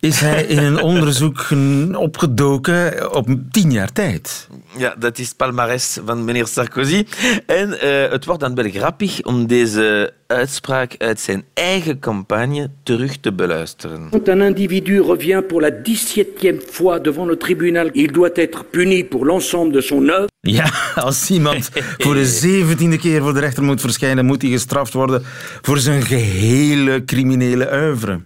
is 0.00 0.20
hij 0.20 0.44
in 0.44 0.58
een 0.58 0.80
onderzoek 0.92 1.46
opgedoken 1.94 3.14
op 3.14 3.26
tien 3.50 3.70
jaar 3.72 3.92
tijd. 3.92 4.48
Ja, 4.76 4.94
dat 4.98 5.18
is 5.18 5.28
het 5.28 5.36
palmarès 5.36 5.98
van 6.06 6.24
meneer 6.24 6.46
Sarkozy. 6.46 7.04
En 7.46 7.68
uh, 7.68 8.10
het 8.10 8.24
wordt 8.24 8.40
dan 8.40 8.54
wel 8.54 8.70
grappig 8.70 9.22
om 9.22 9.46
deze 9.46 10.12
uitspraak 10.26 10.94
uit 10.98 11.20
zijn 11.20 11.44
eigen 11.54 11.98
campagne 11.98 12.70
terug 12.82 13.16
te 13.20 13.32
beluisteren. 13.32 14.08
Quand 14.10 14.28
un 14.28 14.40
individu 14.40 15.00
revient 15.00 15.42
pour 15.48 15.60
la 15.60 15.70
17e 15.70 16.60
fois 16.70 17.02
devant 17.02 17.28
le 17.28 17.36
tribunal, 17.36 17.90
il 17.92 18.12
doit 18.12 18.38
être 18.38 18.64
puni 18.70 19.04
pour 19.04 19.24
l'ensemble 19.24 19.72
de 19.72 19.80
son 19.80 20.08
œuvre. 20.08 20.26
Ja, 20.48 20.72
als 20.94 21.30
iemand 21.30 21.70
voor 21.98 22.14
de 22.14 22.26
zeventiende 22.26 22.98
keer 22.98 23.22
voor 23.22 23.34
de 23.34 23.40
rechter 23.40 23.62
moet 23.62 23.80
verschijnen, 23.80 24.26
moet 24.26 24.42
hij 24.42 24.50
gestraft 24.50 24.92
worden 24.92 25.22
voor 25.60 25.78
zijn 25.78 26.02
gehele 26.02 27.04
criminele 27.04 27.68
oeuvre. 27.72 28.20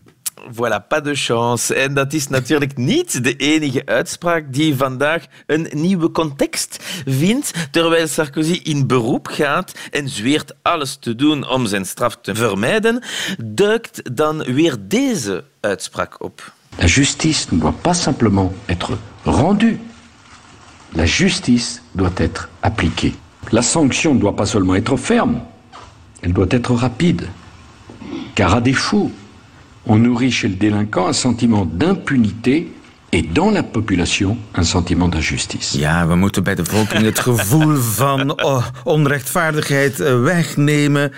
Voilà, 0.53 0.87
pas 0.89 1.03
de 1.03 1.15
chance. 1.15 1.75
En 1.75 1.95
dat 1.95 2.13
is 2.13 2.29
natuurlijk 2.29 2.77
niet 2.93 3.25
de 3.25 3.37
enige 3.37 3.87
uitspraak 3.87 4.53
die 4.53 4.77
vandaag 4.77 5.25
een 5.47 5.69
nieuwe 5.73 6.11
context 6.11 6.79
vindt. 7.07 7.53
Terwijl 7.71 8.09
Sarkozy 8.09 8.61
in 8.63 8.87
beroep 8.87 9.27
gaat 9.27 9.73
en 9.91 10.09
zweert 10.09 10.55
alles 10.63 10.97
te 11.01 11.15
doen 11.15 11.49
om 11.49 11.67
zijn 11.67 11.87
straf 11.87 12.19
te 12.23 12.35
vermijden, 12.35 13.03
duikt 13.45 14.17
dan 14.17 14.45
weer 14.45 14.77
deze 14.81 15.45
uitspraak 15.61 16.23
op. 16.23 16.53
La 16.79 16.87
justice 16.87 17.47
ne 17.51 17.59
doit 17.59 17.81
pas 17.81 18.03
simplement 18.03 18.53
être 18.67 18.97
rendue. 19.23 19.79
La 20.95 21.07
justice 21.07 21.83
doit 21.95 22.15
être 22.17 22.49
appliquée. 22.63 23.15
La 23.53 23.63
sanction 23.63 24.15
ne 24.15 24.21
doit 24.21 24.37
pas 24.37 24.47
seulement 24.47 24.75
être 24.75 24.97
ferme, 24.97 25.41
elle 26.23 26.33
doit 26.33 26.47
être 26.51 26.73
rapide. 26.75 27.29
Car 28.35 28.55
à 28.55 28.61
défaut, 28.61 29.11
on 29.87 29.97
nourrit 29.97 30.33
chez 30.33 30.49
le 30.49 30.55
délinquant 30.55 31.07
un 31.07 31.13
sentiment 31.13 31.65
d'impunité 31.65 32.73
et 33.13 33.23
dans 33.23 33.51
la 33.51 33.63
population 33.63 34.37
un 34.55 34.65
sentiment 34.65 35.09
d'injustice. 35.09 35.79
Ja, 35.79 36.07
we 36.07 36.15
moeten 36.15 36.45
bij 36.45 36.55
de 36.55 36.65
volking 36.65 37.03
het 37.03 37.19
gevoel 37.19 37.77
van 37.77 38.43
oh, 38.45 38.67
onrechtvaardigheid 38.85 40.01
eh, 40.01 40.21
wegnemen 40.21 41.13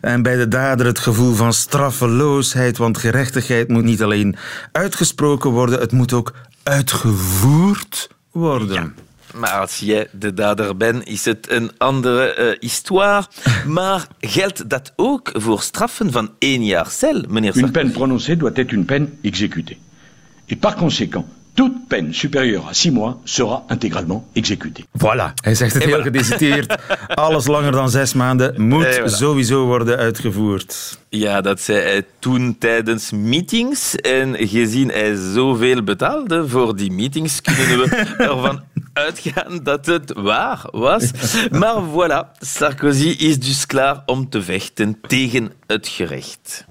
en 0.00 0.22
bij 0.22 0.36
de 0.36 0.48
dader 0.48 0.86
het 0.86 0.98
gevoel 0.98 1.34
van 1.34 1.52
straffeloosheid, 1.52 2.78
want 2.78 2.98
gerechtigheid 2.98 3.68
moet 3.68 3.84
niet 3.84 4.02
alleen 4.02 4.36
uitgesproken 4.72 5.50
worden, 5.50 5.80
het 5.80 5.92
moet 5.92 6.12
ook 6.12 6.34
uitgevoerd 6.62 8.08
worden. 8.30 8.94
Maar 9.34 9.60
als 9.60 9.78
jij 9.78 10.08
de 10.12 10.34
dader 10.34 10.76
bent, 10.76 11.06
is 11.06 11.24
het 11.24 11.50
een 11.50 11.70
andere 11.78 12.36
uh, 12.38 12.58
histoire. 12.60 13.26
Maar 13.66 14.06
geldt 14.20 14.70
dat 14.70 14.92
ook 14.96 15.30
voor 15.32 15.62
straffen 15.62 16.12
van 16.12 16.30
één 16.38 16.64
jaar 16.64 16.90
cel, 16.90 17.24
meneer 17.28 17.56
Une 17.56 17.70
peine 17.70 17.90
prononcée 17.90 18.36
doit 18.36 18.58
être 18.58 18.72
une 18.72 18.84
peine 18.84 19.08
exécutée. 19.22 19.78
Et 20.46 20.60
par 20.60 20.74
conséquent, 20.76 21.24
toute 21.54 21.88
peine 21.88 22.12
supérieure 22.12 22.66
à 22.68 22.74
six 22.74 22.90
mois 22.90 23.20
sera 23.24 23.64
intégralement 23.68 24.24
exécutée. 24.34 24.84
Voilà, 24.98 25.32
hij 25.42 25.54
zegt 25.54 25.74
het 25.74 25.82
Et 25.82 25.88
heel 25.88 25.98
voilà. 25.98 26.02
gedeciteerd. 26.02 26.78
Alles 27.14 27.46
langer 27.46 27.72
dan 27.72 27.90
zes 27.90 28.14
maanden 28.14 28.62
moet 28.62 28.84
Et 28.84 29.00
voilà. 29.00 29.04
sowieso 29.06 29.64
worden 29.66 29.96
uitgevoerd. 29.98 30.98
Ja, 31.08 31.40
dat 31.40 31.60
zei 31.60 31.78
hij 31.80 32.02
toen 32.18 32.56
tijdens 32.58 33.10
meetings. 33.10 33.96
En 33.96 34.36
gezien 34.38 34.88
hij 34.88 35.14
zoveel 35.34 35.82
betaalde 35.82 36.48
voor 36.48 36.76
die 36.76 36.92
meetings, 36.92 37.40
kunnen 37.40 37.78
we 37.78 37.96
ervan 38.18 38.62
uitgaan 38.92 39.60
dat 39.62 39.86
het 39.86 40.12
waar 40.16 40.64
was. 40.70 41.10
Maar 41.50 41.76
voilà, 41.90 42.38
Sarkozy 42.38 43.08
is 43.18 43.38
dus 43.38 43.66
klaar 43.66 44.02
om 44.06 44.28
te 44.28 44.42
vechten 44.42 44.98
tegen 45.06 45.52
het 45.66 45.88
gerecht. 45.88 46.64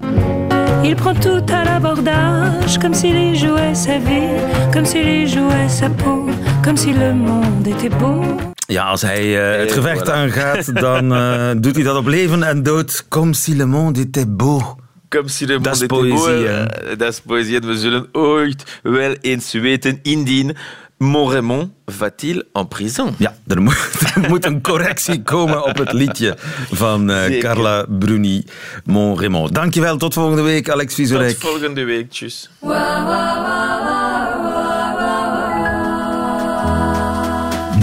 Il 0.84 0.96
prend 0.96 1.13
tout 1.13 1.46
à 1.54 1.63
l'abordage, 1.63 2.80
comme 2.80 2.94
s'il 2.94 3.16
y 3.16 3.36
jouait 3.36 3.75
sa 3.75 3.98
vie, 3.98 4.38
comme 4.74 4.86
s'il 4.86 5.08
y 5.08 5.28
jouait 5.28 5.70
sa 5.70 5.90
peau, 5.90 6.30
comme 6.63 6.78
si 6.78 6.94
le 6.94 7.13
monde 7.13 7.68
était 7.68 7.90
beau. 7.90 8.24
Ja, 8.68 8.84
als 8.84 9.01
hij 9.01 9.54
eh, 9.54 9.60
het 9.60 9.70
Et 9.70 9.74
gevecht 9.74 10.08
voilà. 10.08 10.12
aangaat, 10.12 10.75
dan 10.75 11.13
eh, 11.13 11.50
doet 11.63 11.75
hij 11.75 11.84
dat 11.84 11.96
op 11.96 12.08
leven 12.08 12.44
en 12.44 12.63
dood. 12.63 13.06
Comme 13.10 13.34
si 13.34 13.56
le 13.56 13.66
monde 13.66 14.00
était 14.00 14.38
beau. 14.38 14.62
Comme 15.10 15.30
si 15.30 15.46
le 15.46 15.60
monde 15.60 15.75
était 15.75 15.88
beau. 15.88 16.36
Eh. 16.36 16.98
Dat 16.98 17.12
is 17.13 17.22
poëzie. 17.22 17.60
En 17.60 17.68
we 17.68 17.78
zullen 17.78 18.08
ooit 18.12 18.80
wel 18.84 19.16
eens 19.22 19.51
weten 19.51 20.00
indien 20.01 20.58
Montremont 21.01 21.72
va-t-il 21.86 22.43
en 22.53 22.67
prison? 22.67 23.15
Ja, 23.17 23.36
er 23.48 23.62
moet, 23.62 23.91
er 24.15 24.29
moet 24.29 24.46
een 24.46 24.62
correctie 24.62 25.22
komen 25.24 25.63
op 25.65 25.77
het 25.77 25.93
liedje 25.93 26.38
van 26.72 27.10
eh. 27.12 27.39
Carla 27.39 27.86
Bruni 27.89 28.46
Montremont. 28.86 29.55
Dankjewel, 29.55 29.98
tot 29.98 30.13
volgende 30.13 30.41
week, 30.41 30.70
Alex 30.70 30.96
Tot 30.96 31.05
Vizorek. 31.05 31.38
volgende 31.39 31.84
week. 31.84 32.10
Tjus. 32.10 32.50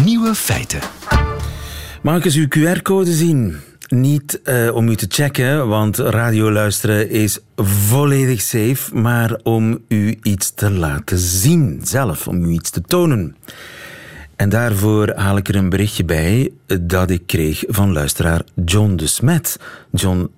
Nieuwe 0.05 0.35
feiten. 0.35 0.81
Mag 2.03 2.17
ik 2.17 2.25
eens 2.25 2.37
uw 2.37 2.47
QR-code 2.49 3.13
zien? 3.13 3.57
Niet 3.89 4.43
eh, 4.43 4.75
om 4.75 4.89
u 4.89 4.97
te 4.97 5.07
checken, 5.09 5.69
want 5.69 5.97
radio 5.97 6.51
luisteren 6.51 7.11
is 7.11 7.39
volledig 7.57 8.41
safe, 8.41 8.95
maar 8.95 9.41
om 9.43 9.79
u 9.89 10.19
iets 10.23 10.55
te 10.55 10.71
laten 10.71 11.19
zien 11.19 11.81
zelf, 11.83 12.29
om 12.29 12.45
u 12.45 12.51
iets 12.51 12.71
te 12.71 12.81
tonen. 12.81 13.37
En 14.37 14.49
daarvoor 14.49 15.13
haal 15.15 15.37
ik 15.37 15.49
er 15.49 15.57
een 15.57 15.69
berichtje 15.69 16.05
bij 16.05 16.53
dat 16.81 17.11
ik 17.11 17.23
kreeg 17.27 17.65
van 17.67 17.93
luisteraar 17.93 18.43
John 18.65 18.97
de 18.97 19.07
Smet. 19.07 19.61
John, 19.91 20.31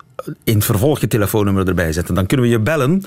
in 0.44 0.54
het 0.54 0.64
vervolg 0.64 1.00
je 1.00 1.06
telefoonnummer 1.06 1.68
erbij 1.68 1.92
zetten, 1.92 2.14
dan 2.14 2.26
kunnen 2.26 2.46
we 2.46 2.52
je 2.52 2.60
bellen. 2.60 3.02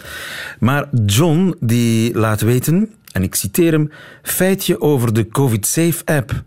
Maar 0.60 0.90
John 1.06 1.56
die 1.60 2.18
laat 2.18 2.42
weten, 2.42 2.94
en 3.12 3.24
ik 3.24 3.36
citeer 3.36 3.72
hem, 3.72 3.92
feitje 4.22 4.82
over 4.82 5.14
de 5.14 5.28
COVID-Safe-app. 5.28 6.44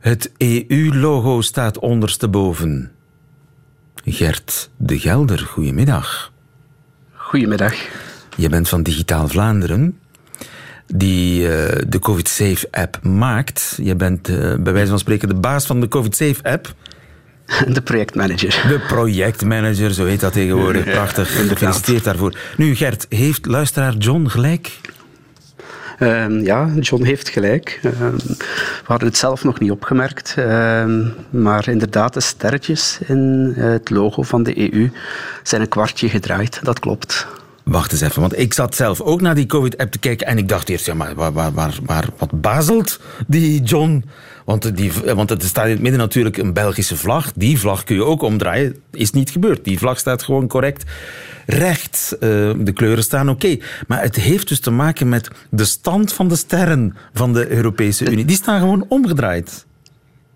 Het 0.00 0.32
EU-logo 0.36 1.40
staat 1.40 1.78
ondersteboven. 1.78 2.90
Gert 4.04 4.70
de 4.76 4.98
Gelder, 4.98 5.38
goedemiddag. 5.38 6.32
Goedemiddag. 7.12 7.74
Je 8.36 8.48
bent 8.48 8.68
van 8.68 8.82
Digitaal 8.82 9.28
Vlaanderen, 9.28 9.98
die 10.86 11.48
eh, 11.48 11.82
de 11.88 11.98
COVID-Safe-app 11.98 12.98
maakt. 13.02 13.78
Je 13.82 13.94
bent 13.94 14.28
eh, 14.28 14.54
bij 14.60 14.72
wijze 14.72 14.88
van 14.88 14.98
spreken 14.98 15.28
de 15.28 15.34
baas 15.34 15.66
van 15.66 15.80
de 15.80 15.88
COVID-Safe-app. 15.88 16.74
De 17.68 17.82
projectmanager. 17.82 18.64
De 18.68 18.80
projectmanager, 18.88 19.92
zo 19.92 20.04
heet 20.04 20.20
dat 20.20 20.32
tegenwoordig. 20.32 20.84
Prachtig, 20.84 21.48
gefeliciteerd 21.48 22.04
daarvoor. 22.04 22.38
Nu, 22.56 22.74
Gert, 22.74 23.06
heeft 23.08 23.46
luisteraar 23.46 23.96
John 23.96 24.26
gelijk? 24.26 24.80
Ehm, 26.00 26.38
ja, 26.38 26.70
John 26.78 27.04
heeft 27.04 27.28
gelijk. 27.28 27.80
Ehm, 27.82 28.16
we 28.26 28.84
hadden 28.84 29.08
het 29.08 29.16
zelf 29.16 29.44
nog 29.44 29.60
niet 29.60 29.70
opgemerkt. 29.70 30.34
Ehm, 30.36 31.04
maar 31.30 31.68
inderdaad, 31.68 32.14
de 32.14 32.20
sterretjes 32.20 32.98
in 33.06 33.52
het 33.56 33.90
logo 33.90 34.22
van 34.22 34.42
de 34.42 34.72
EU 34.72 34.90
zijn 35.42 35.60
een 35.60 35.68
kwartje 35.68 36.08
gedraaid. 36.08 36.60
Dat 36.62 36.78
klopt. 36.78 37.26
Wacht 37.70 37.92
eens 37.92 38.00
even, 38.00 38.20
want 38.20 38.38
ik 38.38 38.54
zat 38.54 38.74
zelf 38.74 39.00
ook 39.00 39.20
naar 39.20 39.34
die 39.34 39.46
COVID-app 39.46 39.90
te 39.90 39.98
kijken 39.98 40.26
en 40.26 40.38
ik 40.38 40.48
dacht 40.48 40.68
eerst, 40.68 40.86
ja, 40.86 40.94
maar 40.94 41.14
waar, 41.14 41.32
waar, 41.32 41.78
waar, 41.84 42.08
wat 42.18 42.40
bazelt 42.40 43.00
die 43.26 43.62
John? 43.62 44.04
Want, 44.44 44.76
die, 44.76 44.92
want 45.14 45.30
het 45.30 45.42
staat 45.42 45.64
in 45.64 45.70
het 45.70 45.80
midden 45.80 46.00
natuurlijk 46.00 46.36
een 46.36 46.52
Belgische 46.52 46.96
vlag. 46.96 47.32
Die 47.32 47.58
vlag 47.58 47.84
kun 47.84 47.96
je 47.96 48.04
ook 48.04 48.22
omdraaien. 48.22 48.76
Is 48.90 49.10
niet 49.10 49.30
gebeurd. 49.30 49.64
Die 49.64 49.78
vlag 49.78 49.98
staat 49.98 50.22
gewoon 50.22 50.46
correct 50.48 50.84
recht. 51.46 52.12
Uh, 52.14 52.20
de 52.58 52.72
kleuren 52.74 53.04
staan 53.04 53.28
oké. 53.28 53.56
Maar 53.86 54.02
het 54.02 54.16
heeft 54.16 54.48
dus 54.48 54.60
te 54.60 54.70
maken 54.70 55.08
met 55.08 55.30
de 55.50 55.64
stand 55.64 56.12
van 56.12 56.28
de 56.28 56.36
sterren 56.36 56.96
van 57.12 57.32
de 57.32 57.48
Europese 57.50 58.10
Unie. 58.10 58.24
Die 58.24 58.36
staan 58.36 58.60
gewoon 58.60 58.84
omgedraaid. 58.88 59.66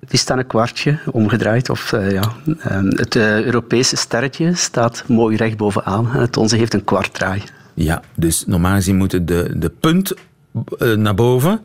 Die 0.08 0.18
staan 0.18 0.38
een 0.38 0.46
kwartje 0.46 0.98
omgedraaid. 1.10 1.70
Of, 1.70 1.92
uh, 1.92 2.10
ja. 2.10 2.32
Uh, 2.46 2.54
het 2.88 3.16
Europese 3.16 3.96
sterretje 3.96 4.54
staat 4.54 5.04
mooi 5.06 5.36
recht 5.36 5.56
bovenaan. 5.56 6.06
Het 6.06 6.36
onze 6.36 6.56
heeft 6.56 6.74
een 6.74 6.84
kwartdraai. 6.84 7.42
Ja, 7.74 8.02
dus 8.14 8.44
normaal 8.46 8.74
gezien 8.74 8.96
moeten 8.96 9.26
de, 9.26 9.52
de 9.56 9.70
punt 9.70 10.12
naar 10.96 11.14
boven 11.14 11.60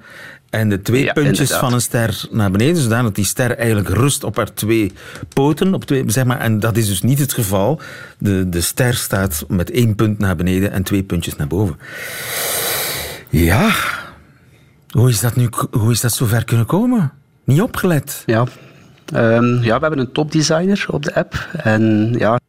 en 0.50 0.70
de 0.70 0.82
twee 0.82 1.04
Ja, 1.04 1.14
puntjes 1.14 1.40
inderdaad. 1.40 1.60
van 1.60 1.74
een 1.74 1.82
ster 1.82 2.28
naar 2.32 2.52
beneden, 2.52 2.82
zodat 2.82 3.16
die 3.16 3.26
ster 3.26 3.58
eigenlijk 3.58 3.90
rust 3.90 4.24
op 4.24 4.36
haar 4.36 4.54
twee 4.54 4.92
poten. 5.34 5.74
Op 5.74 5.86
twee, 5.86 6.04
zeg 6.08 6.26
maar, 6.26 6.40
en 6.40 6.60
dat 6.60 6.78
is 6.78 6.88
dus 6.88 7.02
niet 7.02 7.20
het 7.20 7.34
geval. 7.34 7.82
De, 8.18 8.50
de 8.50 8.62
ster 8.62 8.94
staat 8.94 9.46
met 9.48 9.72
één 9.72 9.96
punt 9.96 10.20
naar 10.20 10.36
beneden 10.36 10.72
en 10.72 10.84
twee 10.84 11.04
puntjes 11.04 11.36
naar 11.36 11.48
boven. 11.48 11.78
Ja, 13.30 13.72
hoe 14.90 15.10
is 15.10 15.20
dat 15.20 15.36
nu 15.36 15.50
hoe 15.72 15.92
is 15.92 16.02
dat 16.02 16.14
zover 16.14 16.44
kunnen 16.44 16.66
komen? 16.66 17.12
Niet 17.50 17.62
opgelet. 17.62 18.24
Ja. 18.26 18.44
Ehm, 19.14 19.64
ja, 19.64 19.76
we 19.76 19.82
hebben 19.82 20.00
een 20.00 20.12
topdesigner 20.12 20.86
op 20.88 21.04
de 21.04 21.16
app. 21.16 21.48
En 21.64 22.14
ja, 22.18 22.40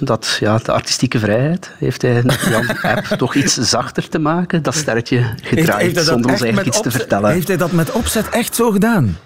dat 0.00 0.36
ja, 0.40 0.58
de 0.58 0.72
artistieke 0.72 1.18
vrijheid 1.18 1.72
heeft 1.78 2.02
hij 2.02 2.22
de 2.22 2.76
app 2.82 3.04
toch 3.18 3.34
iets 3.34 3.54
zachter 3.54 4.08
te 4.08 4.18
maken. 4.18 4.62
Dat 4.62 4.74
sterretje 4.74 5.34
gedraaid, 5.42 5.98
zonder 5.98 6.30
ons 6.30 6.40
eigenlijk 6.40 6.74
iets 6.74 6.82
te 6.82 6.90
vertellen. 6.90 7.30
Heeft 7.30 7.48
hij 7.48 7.56
dat 7.56 7.72
met 7.72 7.92
opzet 7.92 8.28
echt 8.28 8.54
zo 8.54 8.70
gedaan? 8.70 9.16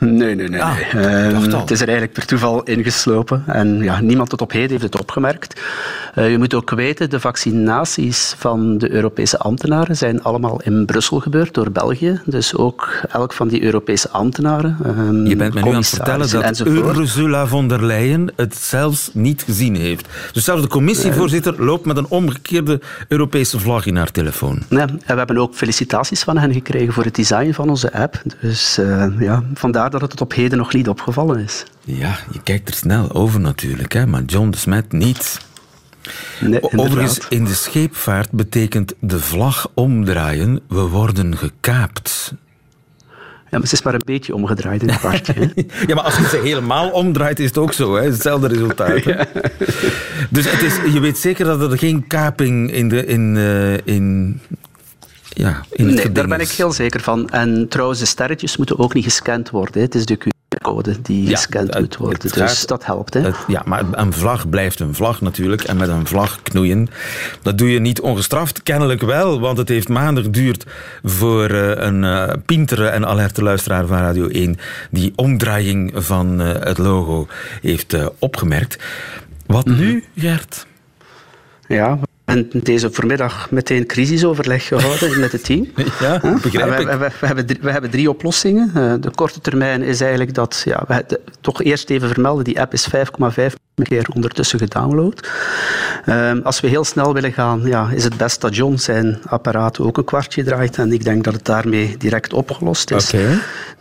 Nee, 0.00 0.34
nee, 0.34 0.48
nee. 0.48 0.62
Ah, 0.62 0.76
nee. 0.94 1.04
Ehm, 1.06 1.50
het 1.56 1.70
is 1.70 1.80
er 1.80 1.86
eigenlijk 1.88 2.12
per 2.12 2.26
toeval 2.26 2.62
ingeslopen. 2.62 3.42
En 3.46 3.82
ja, 3.82 4.00
niemand 4.00 4.28
tot 4.28 4.40
op 4.40 4.52
heden 4.52 4.70
heeft 4.70 4.82
het 4.82 4.98
opgemerkt. 5.00 5.60
Eh, 6.14 6.30
je 6.30 6.38
moet 6.38 6.54
ook 6.54 6.70
weten, 6.70 7.10
de 7.10 7.20
vaccinaties 7.20 8.34
van 8.38 8.78
de 8.78 8.90
Europese 8.90 9.38
ambtenaren 9.38 9.96
zijn 9.96 10.22
allemaal 10.22 10.60
in 10.60 10.84
Brussel 10.86 11.20
gebeurd, 11.20 11.54
door 11.54 11.70
België. 11.70 12.20
Dus 12.24 12.56
ook 12.56 12.88
elk 13.10 13.32
van 13.32 13.48
die 13.48 13.62
Europese 13.62 14.08
ambtenaren. 14.10 14.76
ehm, 14.84 15.26
Je 15.26 15.36
bent 15.36 15.54
me 15.54 15.62
nu 15.62 15.68
aan 15.68 15.74
het 15.74 15.88
vertellen 15.88 16.30
dat 16.30 16.42
enzovoort. 16.42 16.96
Ursula 16.96 17.46
von 17.46 17.68
der 17.68 17.84
Leyen 17.84 18.32
het 18.36 18.56
zelfs 18.56 19.10
niet 19.12 19.42
gezien 19.42 19.74
heeft. 19.76 20.08
Dus 20.32 20.44
zelfs 20.44 20.62
de 20.62 20.68
commissievoorzitter 20.68 21.64
loopt 21.64 21.86
met 21.86 21.96
een 21.96 22.06
omgekeerde 22.08 22.80
Europese 23.08 23.58
vlag 23.60 23.86
in 23.86 23.96
haar 23.96 24.10
telefoon. 24.10 24.62
Ja, 24.68 24.80
en 24.80 24.98
we 25.06 25.14
hebben 25.14 25.38
ook 25.38 25.54
felicitaties 25.54 26.22
van 26.22 26.38
hen 26.38 26.52
gekregen 26.52 26.92
voor 26.92 27.04
het 27.04 27.14
design 27.14 27.52
van 27.52 27.68
onze 27.68 27.92
app. 27.92 28.22
Dus 28.40 28.78
eh, 28.78 29.06
ja, 29.18 29.42
vandaar 29.54 29.89
dat 29.98 30.12
het 30.12 30.20
op 30.20 30.32
heden 30.34 30.58
nog 30.58 30.72
niet 30.72 30.88
opgevallen 30.88 31.38
is. 31.38 31.64
Ja, 31.84 32.18
je 32.32 32.42
kijkt 32.42 32.68
er 32.68 32.74
snel 32.74 33.12
over 33.12 33.40
natuurlijk, 33.40 33.92
hè, 33.92 34.06
maar 34.06 34.22
John 34.22 34.50
de 34.50 34.56
Smet 34.56 34.92
niet. 34.92 35.40
Nee, 36.40 36.62
Overigens, 36.62 37.18
in 37.28 37.44
de 37.44 37.54
scheepvaart 37.54 38.30
betekent 38.30 38.94
de 39.00 39.18
vlag 39.18 39.70
omdraaien, 39.74 40.60
we 40.68 40.80
worden 40.80 41.36
gekaapt. 41.36 42.34
Ja, 43.50 43.58
maar 43.58 43.66
ze 43.66 43.74
is 43.74 43.82
maar 43.82 43.94
een 43.94 44.02
beetje 44.04 44.34
omgedraaid 44.34 44.82
in 44.82 44.88
een 44.88 44.98
kwartje. 44.98 45.52
Ja, 45.86 45.94
maar 45.94 46.04
als 46.04 46.16
je 46.16 46.28
ze 46.28 46.40
helemaal 46.42 46.90
omdraait, 46.90 47.38
is 47.40 47.46
het 47.46 47.58
ook 47.58 47.72
zo. 47.72 47.94
Hè? 47.94 48.02
Hetzelfde 48.02 48.48
resultaat. 48.48 49.04
hè. 49.04 49.14
Dus 50.30 50.50
het 50.50 50.62
is, 50.62 50.92
je 50.92 51.00
weet 51.00 51.18
zeker 51.18 51.44
dat 51.44 51.72
er 51.72 51.78
geen 51.78 52.06
kaping 52.06 52.72
in, 52.72 52.88
de, 52.88 53.06
in, 53.06 53.36
eh, 53.36 53.94
in, 53.94 54.40
ja, 55.34 55.60
in 55.70 55.86
het 55.86 55.94
Nee, 55.94 56.12
daar 56.12 56.26
ben 56.28 56.40
ik 56.40 56.48
heel 56.48 56.72
zeker 56.72 57.00
van. 57.00 57.28
En 57.30 57.66
trouwens, 57.68 57.98
de 58.00 58.06
sterretjes 58.06 58.56
moeten 58.56 58.78
ook 58.78 58.94
niet 58.94 59.04
gescand 59.04 59.50
worden. 59.50 59.74
hè. 59.74 59.80
Het 59.80 59.94
is 59.94 60.06
de 60.06 60.16
QR-code 60.18 61.00
die 61.02 61.22
Ja, 61.24 61.30
gescand 61.36 61.68
het- 61.74 61.78
moet 61.80 61.96
worden. 61.96 62.20
het 62.22 62.34
Dus 62.34 62.58
gaat- 62.58 62.68
dat 62.68 62.84
helpt. 62.84 63.14
Hè. 63.14 63.20
Het- 63.20 63.36
ja, 63.46 63.62
maar 63.64 63.84
een 63.92 64.12
vlag 64.12 64.48
blijft 64.48 64.80
een 64.80 64.94
vlag 64.94 65.20
natuurlijk. 65.20 65.62
En 65.62 65.76
met 65.76 65.88
een 65.88 66.06
vlag 66.06 66.42
knoeien, 66.42 66.88
dat 67.42 67.58
doe 67.58 67.70
je 67.72 67.78
niet 67.80 68.00
ongestraft. 68.00 68.62
Kennelijk 68.62 69.00
wel, 69.00 69.40
want 69.40 69.58
het 69.58 69.68
heeft 69.68 69.88
maanden 69.88 70.24
geduurd 70.24 70.64
voor 71.04 71.50
eh, 71.50 71.86
een 71.86 72.04
eh, 72.04 72.32
pintere 72.46 72.86
en 72.88 73.06
alerte 73.06 73.42
luisteraar 73.42 73.86
van 73.86 73.98
Radio 73.98 74.28
1 74.28 74.58
die 74.90 75.12
omdraaiing 75.16 75.92
van 75.94 76.40
eh, 76.40 76.48
het 76.64 76.78
logo 76.78 77.26
heeft 77.62 77.96
opgemerkt. 78.18 78.78
Wat 79.46 79.66
Mhm. 79.66 79.78
nu, 79.78 80.04
Gert? 80.16 80.66
Ja, 81.68 81.98
en 82.30 82.48
deze 82.52 82.90
voormiddag 82.92 83.50
meteen 83.50 83.86
crisisoverleg 83.86 84.66
gehouden 84.66 85.20
met 85.20 85.32
het 85.32 85.44
team. 85.44 85.68
Ja, 86.00 86.20
begrijp 86.42 86.68
we, 86.68 86.80
ik. 86.80 86.88
we, 86.88 86.98
we, 86.98 87.10
we 87.20 87.26
hebben 87.26 87.46
drie, 87.46 87.58
we 87.62 87.70
hebben 87.70 87.90
drie 87.90 88.10
oplossingen. 88.10 88.70
Eh, 88.74 88.92
de 89.00 89.10
korte 89.10 89.40
termijn 89.40 89.82
is 89.82 90.00
eigenlijk 90.00 90.34
dat, 90.34 90.62
ja, 90.64 90.84
we, 90.88 91.04
de- 91.06 91.20
toch 91.40 91.62
eerst 91.62 91.90
even 91.90 92.08
vermelden, 92.08 92.44
die 92.44 92.60
app 92.60 92.72
is 92.72 92.88
5,5 92.94 93.52
keer 93.82 94.08
ondertussen 94.14 94.58
gedownload. 94.58 95.28
Ehm, 96.04 96.40
als 96.42 96.60
we 96.60 96.68
heel 96.68 96.84
snel 96.84 97.14
willen 97.14 97.32
gaan, 97.32 97.60
ja, 97.64 97.90
is 97.94 98.04
het 98.04 98.16
best 98.16 98.40
dat 98.40 98.56
John 98.56 98.76
zijn 98.76 99.18
apparaat 99.26 99.78
ook 99.78 99.98
een 99.98 100.04
kwartje 100.04 100.44
draait. 100.44 100.78
En 100.78 100.92
ik 100.92 101.04
denk 101.04 101.24
dat 101.24 101.34
het 101.34 101.44
daarmee 101.44 101.96
direct 101.98 102.32
opgelost 102.32 102.90
is. 102.90 103.12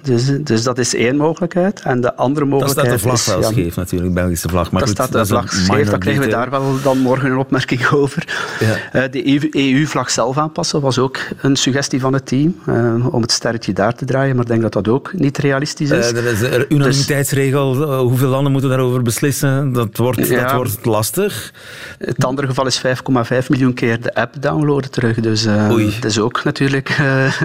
Dus, 0.02 0.32
dus 0.42 0.64
dat 0.64 0.78
is 0.78 0.96
één 0.96 1.16
mogelijkheid. 1.16 1.82
En 1.82 2.02
de 2.02 2.16
andere 2.16 2.46
mogelijkheid 2.46 2.88
staat 2.88 3.00
de 3.00 3.04
vlag 3.04 3.26
wel 3.26 3.42
ja, 3.42 3.60
scheef 3.60 3.76
natuurlijk, 3.76 4.14
Belgische 4.14 4.50
vlag. 4.50 4.72
Maar 4.72 4.82
goed, 4.82 4.92
staat 4.92 5.12
de 5.12 5.18
dat 5.18 5.28
vlag 5.28 5.54
scheef, 5.54 5.90
dan 5.90 6.00
krijgen 6.00 6.24
we 6.24 6.30
daar 6.30 6.50
wel 6.50 6.82
dan 6.84 6.98
morgen 6.98 7.32
een 7.32 7.38
opmerking 7.38 7.88
over. 8.02 8.39
Ja. 8.60 9.02
Eh, 9.04 9.12
de 9.12 9.50
EU-vlag 9.52 10.10
zelf 10.10 10.38
aanpassen 10.38 10.82
was 10.82 10.98
ook 10.98 11.18
een 11.42 11.56
suggestie 11.56 12.00
van 12.00 12.14
het 12.14 12.26
team, 12.26 12.56
eh, 12.66 13.14
om 13.14 13.22
het 13.22 13.32
sterretje 13.32 13.74
daar 13.74 13.96
te 13.96 14.06
draaien, 14.06 14.36
maar 14.36 14.44
ik 14.44 14.50
denk 14.50 14.62
dat 14.62 14.74
dat 14.74 14.88
ook 14.88 15.14
niet 15.14 15.38
realistisch 15.38 15.90
is. 15.90 16.12
Eh, 16.12 16.18
er 16.18 16.32
is 16.32 16.42
een 16.42 16.66
unanimiteitsregel. 16.70 17.82
Eh, 17.82 18.00
hoeveel 18.00 18.30
landen 18.30 18.52
moeten 18.52 18.70
daarover 18.70 19.02
beslissen? 19.02 19.74
Dat 19.74 19.98
wordt, 19.98 20.30
dat 20.30 20.52
wordt 20.52 20.86
lastig. 20.86 21.54
Het 21.98 22.26
andere 22.26 22.48
geval 22.48 22.66
is 22.66 22.80
5,5 22.80 23.50
miljoen 23.50 23.74
keer 23.74 24.02
de 24.02 24.14
app 24.14 24.36
downloaden 24.40 24.92
terug. 24.92 25.20
Dus 25.20 25.44
dat 25.44 26.06
is 26.06 26.20
ook 26.20 26.44
natuurlijk 26.44 26.98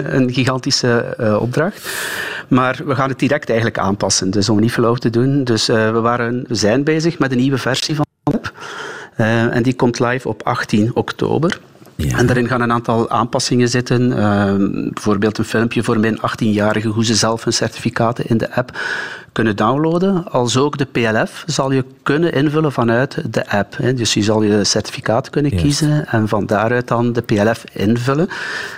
een 0.03 0.33
gigantische 0.33 1.15
opdracht. 1.39 1.89
Maar 2.47 2.79
we 2.85 2.95
gaan 2.95 3.09
het 3.09 3.19
direct 3.19 3.47
eigenlijk 3.47 3.79
aanpassen, 3.79 4.31
dus 4.31 4.49
om 4.49 4.59
niet 4.59 4.71
flauw 4.71 4.95
te 4.95 5.09
doen. 5.09 5.43
Dus 5.43 5.65
we, 5.65 5.99
waren, 6.01 6.45
we 6.47 6.55
zijn 6.55 6.83
bezig 6.83 7.19
met 7.19 7.31
een 7.31 7.37
nieuwe 7.37 7.57
versie 7.57 7.95
van 7.95 8.04
en 9.15 9.63
die 9.63 9.75
komt 9.75 9.99
live 9.99 10.29
op 10.29 10.43
18 10.43 10.95
oktober. 10.95 11.59
En 11.95 12.25
daarin 12.25 12.47
gaan 12.47 12.61
een 12.61 12.71
aantal 12.71 13.09
aanpassingen 13.09 13.69
zitten. 13.69 14.17
Ehm, 14.17 14.89
bijvoorbeeld 14.93 15.37
een 15.37 15.45
filmpje 15.45 15.83
voor 15.83 15.99
min 15.99 16.19
18-jarigen 16.21 16.89
hoe 16.89 17.05
ze 17.05 17.15
zelf 17.15 17.43
hun 17.43 17.53
certificaten 17.53 18.25
in 18.25 18.37
de 18.37 18.55
app 18.55 18.77
kunnen 19.31 19.55
downloaden. 19.55 20.31
Als 20.31 20.57
ook 20.57 20.77
de 20.77 20.85
PLF 20.85 21.43
zal 21.45 21.71
je 21.71 21.85
kunnen 22.03 22.33
invullen 22.33 22.71
vanuit 22.71 23.33
de 23.33 23.49
app. 23.49 23.77
Hè. 23.77 23.93
Dus 23.93 24.13
je 24.13 24.23
zal 24.23 24.41
je 24.41 24.63
certificaat 24.63 25.29
kunnen 25.29 25.55
kiezen 25.55 26.07
en 26.07 26.27
van 26.27 26.45
daaruit 26.45 26.87
dan 26.87 27.13
de 27.13 27.21
PLF 27.21 27.63
invullen. 27.73 28.27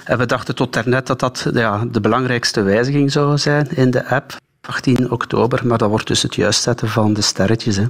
En 0.03 0.17
we 0.17 0.25
dachten 0.25 0.55
tot 0.55 0.73
daarnet 0.73 1.07
dat 1.07 1.19
dat 1.19 1.49
ja, 1.53 1.85
de 1.91 2.01
belangrijkste 2.01 2.61
wijziging 2.61 3.11
zou 3.11 3.37
zijn 3.37 3.67
in 3.69 3.91
de 3.91 4.07
app. 4.07 4.35
18 4.61 5.11
oktober, 5.11 5.67
maar 5.67 5.77
dat 5.77 5.89
wordt 5.89 6.07
dus 6.07 6.21
het 6.21 6.35
juist 6.35 6.61
zetten 6.61 6.87
van 6.87 7.13
de 7.13 7.21
sterretjes. 7.21 7.75
Hè. 7.75 7.85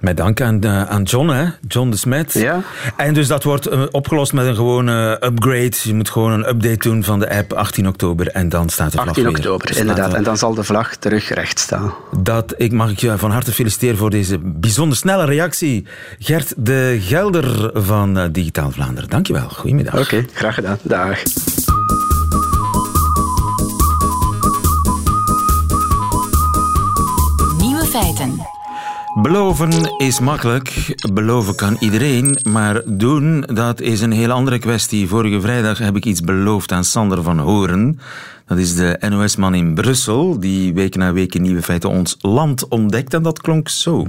Met 0.00 0.16
dank 0.16 0.40
aan, 0.40 0.60
eh, 0.60 0.82
aan 0.82 1.02
John, 1.02 1.28
hè? 1.28 1.46
John 1.68 1.90
de 1.90 1.96
Smet. 1.96 2.32
Ja. 2.32 2.60
En 2.96 3.14
dus 3.14 3.28
dat 3.28 3.44
wordt 3.44 3.66
eh, 3.66 3.82
opgelost 3.90 4.32
met 4.32 4.46
een 4.46 4.54
gewone 4.54 5.18
upgrade. 5.24 5.72
Je 5.82 5.94
moet 5.94 6.10
gewoon 6.10 6.32
een 6.32 6.48
update 6.48 6.88
doen 6.88 7.04
van 7.04 7.18
de 7.18 7.30
app 7.30 7.52
18 7.52 7.88
oktober 7.88 8.28
en 8.28 8.48
dan 8.48 8.68
staat 8.68 8.92
de 8.92 8.96
vlag 8.96 9.06
18 9.06 9.24
weer. 9.24 9.36
oktober, 9.36 9.76
inderdaad. 9.76 10.10
er. 10.10 10.16
En 10.16 10.22
dan 10.22 10.36
zal 10.36 10.54
de 10.54 10.64
vlag 10.64 10.96
terug 10.96 11.34
recht 11.34 11.58
staan. 11.58 11.94
Dat, 12.18 12.54
ik 12.56 12.72
mag 12.72 12.90
ik 12.90 12.98
je 12.98 13.18
van 13.18 13.30
harte 13.30 13.52
feliciteren 13.52 13.96
voor 13.96 14.10
deze 14.10 14.38
bijzonder 14.42 14.96
snelle 14.96 15.24
reactie. 15.24 15.86
Gert 16.18 16.52
de 16.56 16.96
Gelder 17.00 17.70
van 17.74 18.18
eh, 18.18 18.24
Digitaal 18.32 18.70
Vlaanderen. 18.70 19.10
Dankjewel. 19.10 19.48
Goedemiddag. 19.48 20.00
Oké, 20.00 20.24
graag 20.32 20.54
gedaan. 20.54 20.78
Dag. 20.82 21.22
Beloven 29.30 29.96
is 29.98 30.20
makkelijk, 30.20 30.94
beloven 31.12 31.54
kan 31.54 31.76
iedereen, 31.80 32.38
maar 32.48 32.82
doen, 32.84 33.40
dat 33.40 33.80
is 33.80 34.00
een 34.00 34.12
heel 34.12 34.30
andere 34.30 34.58
kwestie. 34.58 35.08
Vorige 35.08 35.40
vrijdag 35.40 35.78
heb 35.78 35.96
ik 35.96 36.04
iets 36.04 36.20
beloofd 36.20 36.72
aan 36.72 36.84
Sander 36.84 37.22
van 37.22 37.38
Horen. 37.38 38.00
Dat 38.46 38.58
is 38.58 38.74
de 38.74 38.96
NOS-man 39.08 39.54
in 39.54 39.74
Brussel, 39.74 40.40
die 40.40 40.74
week 40.74 40.94
na 40.94 41.12
week 41.12 41.40
Nieuwe 41.40 41.62
Feiten 41.62 41.90
ons 41.90 42.16
land 42.20 42.68
ontdekt. 42.68 43.14
En 43.14 43.22
dat 43.22 43.40
klonk 43.40 43.68
zo. 43.68 44.06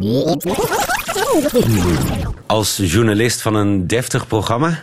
Als 2.45 2.77
journalist 2.83 3.41
van 3.41 3.55
een 3.55 3.87
deftig 3.87 4.27
programma 4.27 4.79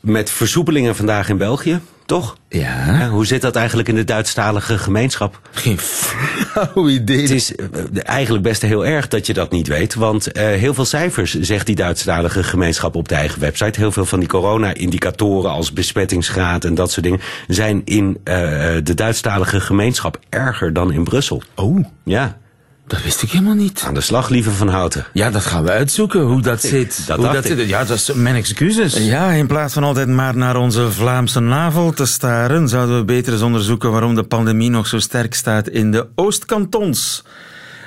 met 0.00 0.30
versoepelingen 0.30 0.96
vandaag 0.96 1.28
in 1.28 1.36
België. 1.36 1.80
Toch? 2.06 2.36
Ja. 2.48 3.08
Hoe 3.08 3.26
zit 3.26 3.40
dat 3.40 3.56
eigenlijk 3.56 3.88
in 3.88 3.94
de 3.94 4.04
Duitsstalige 4.04 4.78
gemeenschap? 4.78 5.40
Geen 5.50 5.78
flauw 5.78 6.88
idee. 6.88 7.20
Het 7.20 7.30
is 7.30 7.54
eh, 7.54 7.66
eigenlijk 8.02 8.44
best 8.44 8.62
heel 8.62 8.86
erg 8.86 9.08
dat 9.08 9.26
je 9.26 9.32
dat 9.32 9.50
niet 9.50 9.68
weet. 9.68 9.94
Want 9.94 10.32
eh, 10.32 10.44
heel 10.46 10.74
veel 10.74 10.84
cijfers 10.84 11.40
zegt 11.40 11.66
die 11.66 11.74
Duitsstalige 11.74 12.42
gemeenschap 12.42 12.94
op 12.94 13.08
de 13.08 13.14
eigen 13.14 13.40
website. 13.40 13.80
Heel 13.80 13.92
veel 13.92 14.04
van 14.04 14.18
die 14.18 14.28
corona-indicatoren 14.28 15.50
als 15.50 15.72
besmettingsgraad 15.72 16.64
en 16.64 16.74
dat 16.74 16.90
soort 16.90 17.04
dingen... 17.04 17.20
zijn 17.48 17.82
in 17.84 18.20
eh, 18.24 18.34
de 18.82 18.94
Duitsstalige 18.94 19.60
gemeenschap 19.60 20.20
erger 20.28 20.72
dan 20.72 20.92
in 20.92 21.04
Brussel. 21.04 21.42
Oh. 21.54 21.84
Ja. 22.04 22.38
Dat 22.86 23.02
wist 23.02 23.22
ik 23.22 23.30
helemaal 23.30 23.54
niet. 23.54 23.82
Aan 23.86 23.94
de 23.94 24.00
slag, 24.00 24.28
lieve 24.28 24.50
Van 24.50 24.68
Houten. 24.68 25.06
Ja, 25.12 25.30
dat 25.30 25.44
gaan 25.44 25.64
we 25.64 25.70
uitzoeken, 25.70 26.20
hoe 26.20 26.42
dat 26.42 26.60
zit. 26.60 27.06
Dat 27.06 27.16
hoe 27.16 27.26
dat 27.26 27.44
ik. 27.44 27.58
zit. 27.58 27.68
Ja, 27.68 27.84
dat 27.84 27.96
is 27.96 28.12
mijn 28.12 28.34
excuses. 28.34 28.96
Ja, 28.96 29.30
in 29.30 29.46
plaats 29.46 29.74
van 29.74 29.84
altijd 29.84 30.08
maar 30.08 30.36
naar 30.36 30.56
onze 30.56 30.90
Vlaamse 30.92 31.40
navel 31.40 31.92
te 31.92 32.06
staren, 32.06 32.68
zouden 32.68 32.98
we 32.98 33.04
beter 33.04 33.32
eens 33.32 33.42
onderzoeken 33.42 33.90
waarom 33.90 34.14
de 34.14 34.22
pandemie 34.22 34.70
nog 34.70 34.86
zo 34.86 34.98
sterk 34.98 35.34
staat 35.34 35.68
in 35.68 35.90
de 35.90 36.08
Oostkantons. 36.14 37.24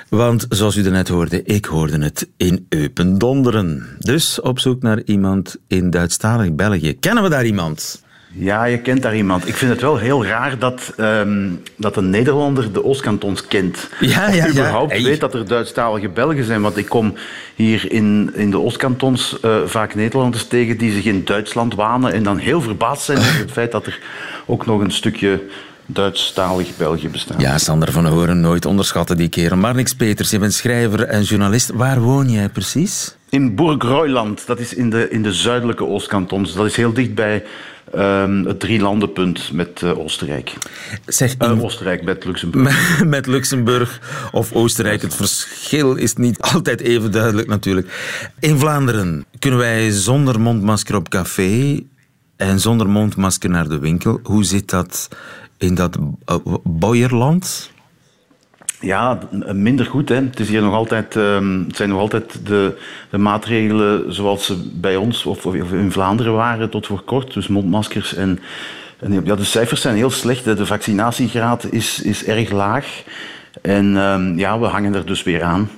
Want, 0.08 0.46
zoals 0.48 0.76
u 0.76 0.90
net 0.90 1.08
hoorde, 1.08 1.42
ik 1.42 1.64
hoorde 1.64 1.98
het 1.98 2.28
in 2.36 2.66
Eupen 2.68 3.18
donderen. 3.18 3.86
Dus 3.98 4.40
op 4.40 4.58
zoek 4.58 4.82
naar 4.82 5.02
iemand 5.04 5.56
in 5.66 5.90
Duitsstalig 5.90 6.54
België. 6.54 6.98
Kennen 6.98 7.22
we 7.22 7.28
daar 7.28 7.44
iemand? 7.44 8.02
Ja, 8.32 8.64
je 8.64 8.78
kent 8.78 9.02
daar 9.02 9.16
iemand. 9.16 9.48
Ik 9.48 9.54
vind 9.54 9.70
het 9.70 9.80
wel 9.80 9.96
heel 9.96 10.24
raar 10.24 10.58
dat, 10.58 10.92
ehm, 10.96 11.48
dat 11.76 11.96
een 11.96 12.10
Nederlander 12.10 12.72
de 12.72 12.84
Oostkantons 12.84 13.46
kent. 13.46 13.88
Ja, 14.00 14.28
Of 14.28 14.34
ja, 14.34 14.44
ja. 14.44 14.48
überhaupt 14.48 14.92
Hey. 14.92 15.02
weet 15.02 15.20
dat 15.20 15.34
er 15.34 15.46
Duitsstalige 15.48 16.08
Belgen 16.08 16.44
zijn. 16.44 16.60
Want 16.60 16.76
ik 16.76 16.88
kom 16.88 17.14
hier 17.54 17.92
in, 17.92 18.30
in 18.34 18.50
de 18.50 18.58
Oostkantons 18.58 19.40
eh, 19.40 19.56
vaak 19.64 19.94
Nederlanders 19.94 20.46
tegen 20.46 20.78
die 20.78 20.92
zich 20.92 21.04
in 21.04 21.24
Duitsland 21.24 21.74
wanen 21.74 22.12
en 22.12 22.22
dan 22.22 22.38
heel 22.38 22.60
verbaasd 22.60 23.02
zijn 23.02 23.18
over 23.18 23.38
het 23.38 23.50
feit 23.50 23.72
dat 23.72 23.86
er 23.86 23.98
ook 24.46 24.66
nog 24.66 24.80
een 24.80 24.92
stukje 24.92 25.42
Duitsstalig 25.86 26.76
België 26.76 27.08
bestaat. 27.08 27.40
Ja, 27.40 27.58
Sander 27.58 27.92
van 27.92 28.06
Horen, 28.06 28.40
nooit 28.40 28.66
onderschatten 28.66 29.16
die 29.16 29.28
kerel. 29.28 29.56
Marnix 29.56 29.94
Peters, 29.94 30.30
je 30.30 30.38
bent 30.38 30.54
schrijver 30.54 31.02
en 31.02 31.22
journalist. 31.22 31.70
Waar 31.74 32.00
woon 32.00 32.30
jij 32.30 32.48
precies? 32.48 33.14
In 33.28 33.54
Burgroiland, 33.54 34.46
dat 34.46 34.58
is 34.58 34.74
in 34.74 34.90
de, 34.90 35.10
in 35.10 35.22
de 35.22 35.32
zuidelijke 35.32 35.84
Oostkantons. 35.86 36.54
Dat 36.54 36.66
is 36.66 36.76
heel 36.76 36.92
dicht 36.92 37.14
bij 37.14 37.42
ehm, 37.92 38.44
het 38.44 38.60
drielandenpunt 38.60 39.52
met 39.52 39.82
eh, 39.82 39.98
Oostenrijk. 39.98 40.52
Zeg, 41.06 41.34
Eh, 41.38 41.62
Oostenrijk 41.62 42.02
met 42.02 42.24
Luxemburg. 42.24 42.98
Met- 42.98 43.08
Met 43.16 43.26
Luxemburg 43.26 44.00
of 44.32 44.52
Oostenrijk. 44.52 45.02
Het 45.02 45.14
verschil 45.14 45.94
is 45.94 46.14
niet 46.14 46.40
altijd 46.40 46.80
even 46.80 47.12
duidelijk 47.12 47.48
natuurlijk. 47.48 48.18
In 48.38 48.58
Vlaanderen 48.58 49.24
kunnen 49.38 49.58
wij 49.58 49.90
zonder 49.90 50.40
mondmasker 50.40 50.94
op 50.96 51.08
café 51.08 51.80
en 52.36 52.60
zonder 52.60 52.88
mondmasker 52.88 53.50
naar 53.50 53.68
de 53.68 53.78
winkel. 53.78 54.20
Hoe 54.22 54.44
zit 54.44 54.70
dat 54.70 55.08
in 55.58 55.74
dat 55.74 55.98
uh, 56.26 56.36
Boyerland? 56.64 57.70
Ja, 58.80 59.18
m- 59.30 59.62
minder 59.62 59.86
goed. 59.86 60.08
Hè. 60.08 60.14
Het, 60.14 60.40
is 60.40 60.48
hier 60.48 60.62
nog 60.62 60.74
altijd, 60.74 61.16
ehm, 61.16 61.62
het 61.66 61.76
zijn 61.76 61.88
nog 61.88 62.00
altijd 62.00 62.46
de, 62.46 62.76
de 63.10 63.18
maatregelen 63.18 64.14
zoals 64.14 64.44
ze 64.46 64.70
bij 64.72 64.96
ons 64.96 65.26
of, 65.26 65.46
of 65.46 65.72
in 65.72 65.92
Vlaanderen 65.92 66.32
waren 66.32 66.70
tot 66.70 66.86
voor 66.86 67.02
kort. 67.02 67.34
Dus 67.34 67.48
mondmaskers 67.48 68.14
en, 68.14 68.38
en 68.98 69.24
ja, 69.24 69.34
de 69.34 69.44
cijfers 69.44 69.80
zijn 69.80 69.96
heel 69.96 70.10
slecht. 70.10 70.44
De 70.44 70.66
vaccinatiegraad 70.66 71.72
is, 71.72 72.02
is 72.02 72.24
erg 72.24 72.50
laag. 72.50 73.02
En 73.62 73.96
ehm, 73.96 74.38
ja, 74.38 74.58
we 74.58 74.66
hangen 74.66 74.94
er 74.94 75.06
dus 75.06 75.22
weer 75.22 75.42
aan. 75.42 75.70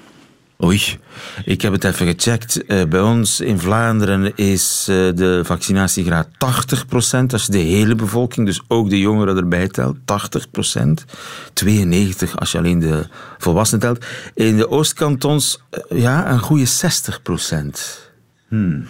Oei, 0.64 0.98
ik 1.44 1.62
heb 1.62 1.72
het 1.72 1.84
even 1.84 2.06
gecheckt. 2.06 2.66
Eh, 2.66 2.84
bij 2.84 3.00
ons 3.00 3.40
in 3.40 3.58
Vlaanderen 3.58 4.36
is 4.36 4.86
eh, 4.88 4.96
de 5.14 5.40
vaccinatiegraad 5.44 6.28
80% 6.28 7.32
Als 7.32 7.46
je 7.46 7.52
de 7.52 7.58
hele 7.58 7.94
bevolking, 7.94 8.46
dus 8.46 8.62
ook 8.68 8.90
de 8.90 9.00
jongeren 9.00 9.36
erbij 9.36 9.68
telt, 9.68 9.96
80% 10.04 11.04
92 11.52 12.38
als 12.38 12.52
je 12.52 12.58
alleen 12.58 12.78
de 12.78 13.06
volwassenen 13.38 13.80
telt. 13.80 14.04
In 14.34 14.56
de 14.56 14.68
Oostkantons, 14.68 15.62
eh, 15.70 16.00
ja, 16.00 16.30
een 16.30 16.38
goede 16.38 16.66
60% 16.66 18.10
Hmm. 18.48 18.86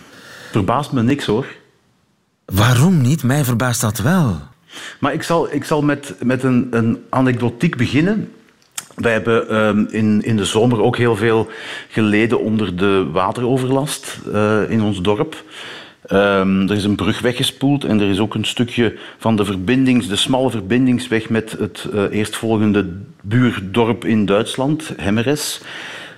Verbaast 0.51 0.93
me 0.93 1.03
niks 1.03 1.27
hoor. 1.27 1.47
Waarom 2.45 3.01
niet? 3.01 3.23
Mij 3.23 3.45
verbaast 3.45 3.81
dat 3.81 3.99
wel. 3.99 4.41
Maar 5.01 5.13
ik 5.13 5.23
zal, 5.23 5.53
ik 5.53 5.65
zal 5.65 5.83
met, 5.83 6.15
met 6.23 6.43
een, 6.43 6.67
een 6.71 7.03
anekdotiek 7.11 7.77
beginnen. 7.77 8.33
Wij 8.94 9.12
hebben 9.12 9.48
ehm, 9.48 9.85
in, 9.90 10.22
in 10.22 10.37
de 10.37 10.44
zomer 10.44 10.83
ook 10.83 10.96
heel 10.96 11.16
veel 11.16 11.48
geleden 11.88 12.40
onder 12.40 12.76
de 12.76 13.07
wateroverlast 13.12 14.20
eh, 14.33 14.70
in 14.70 14.83
ons 14.83 15.00
dorp. 15.00 15.44
Ehm, 16.07 16.61
er 16.68 16.76
is 16.76 16.85
een 16.85 16.96
brug 16.96 17.20
weggespoeld 17.20 17.85
en 17.85 18.00
er 18.00 18.09
is 18.09 18.18
ook 18.18 18.35
een 18.35 18.44
stukje 18.44 18.96
van 19.18 19.37
de, 19.37 19.44
verbindings, 19.44 20.09
de 20.09 20.16
smalle 20.16 20.50
verbindingsweg 20.50 21.28
met 21.28 21.52
het 21.59 21.87
eh, 21.92 22.02
eerstvolgende 22.11 22.87
buurdorp 23.22 24.05
in 24.05 24.26
Duitsland, 24.26 24.92
Hemmeres. 24.96 25.61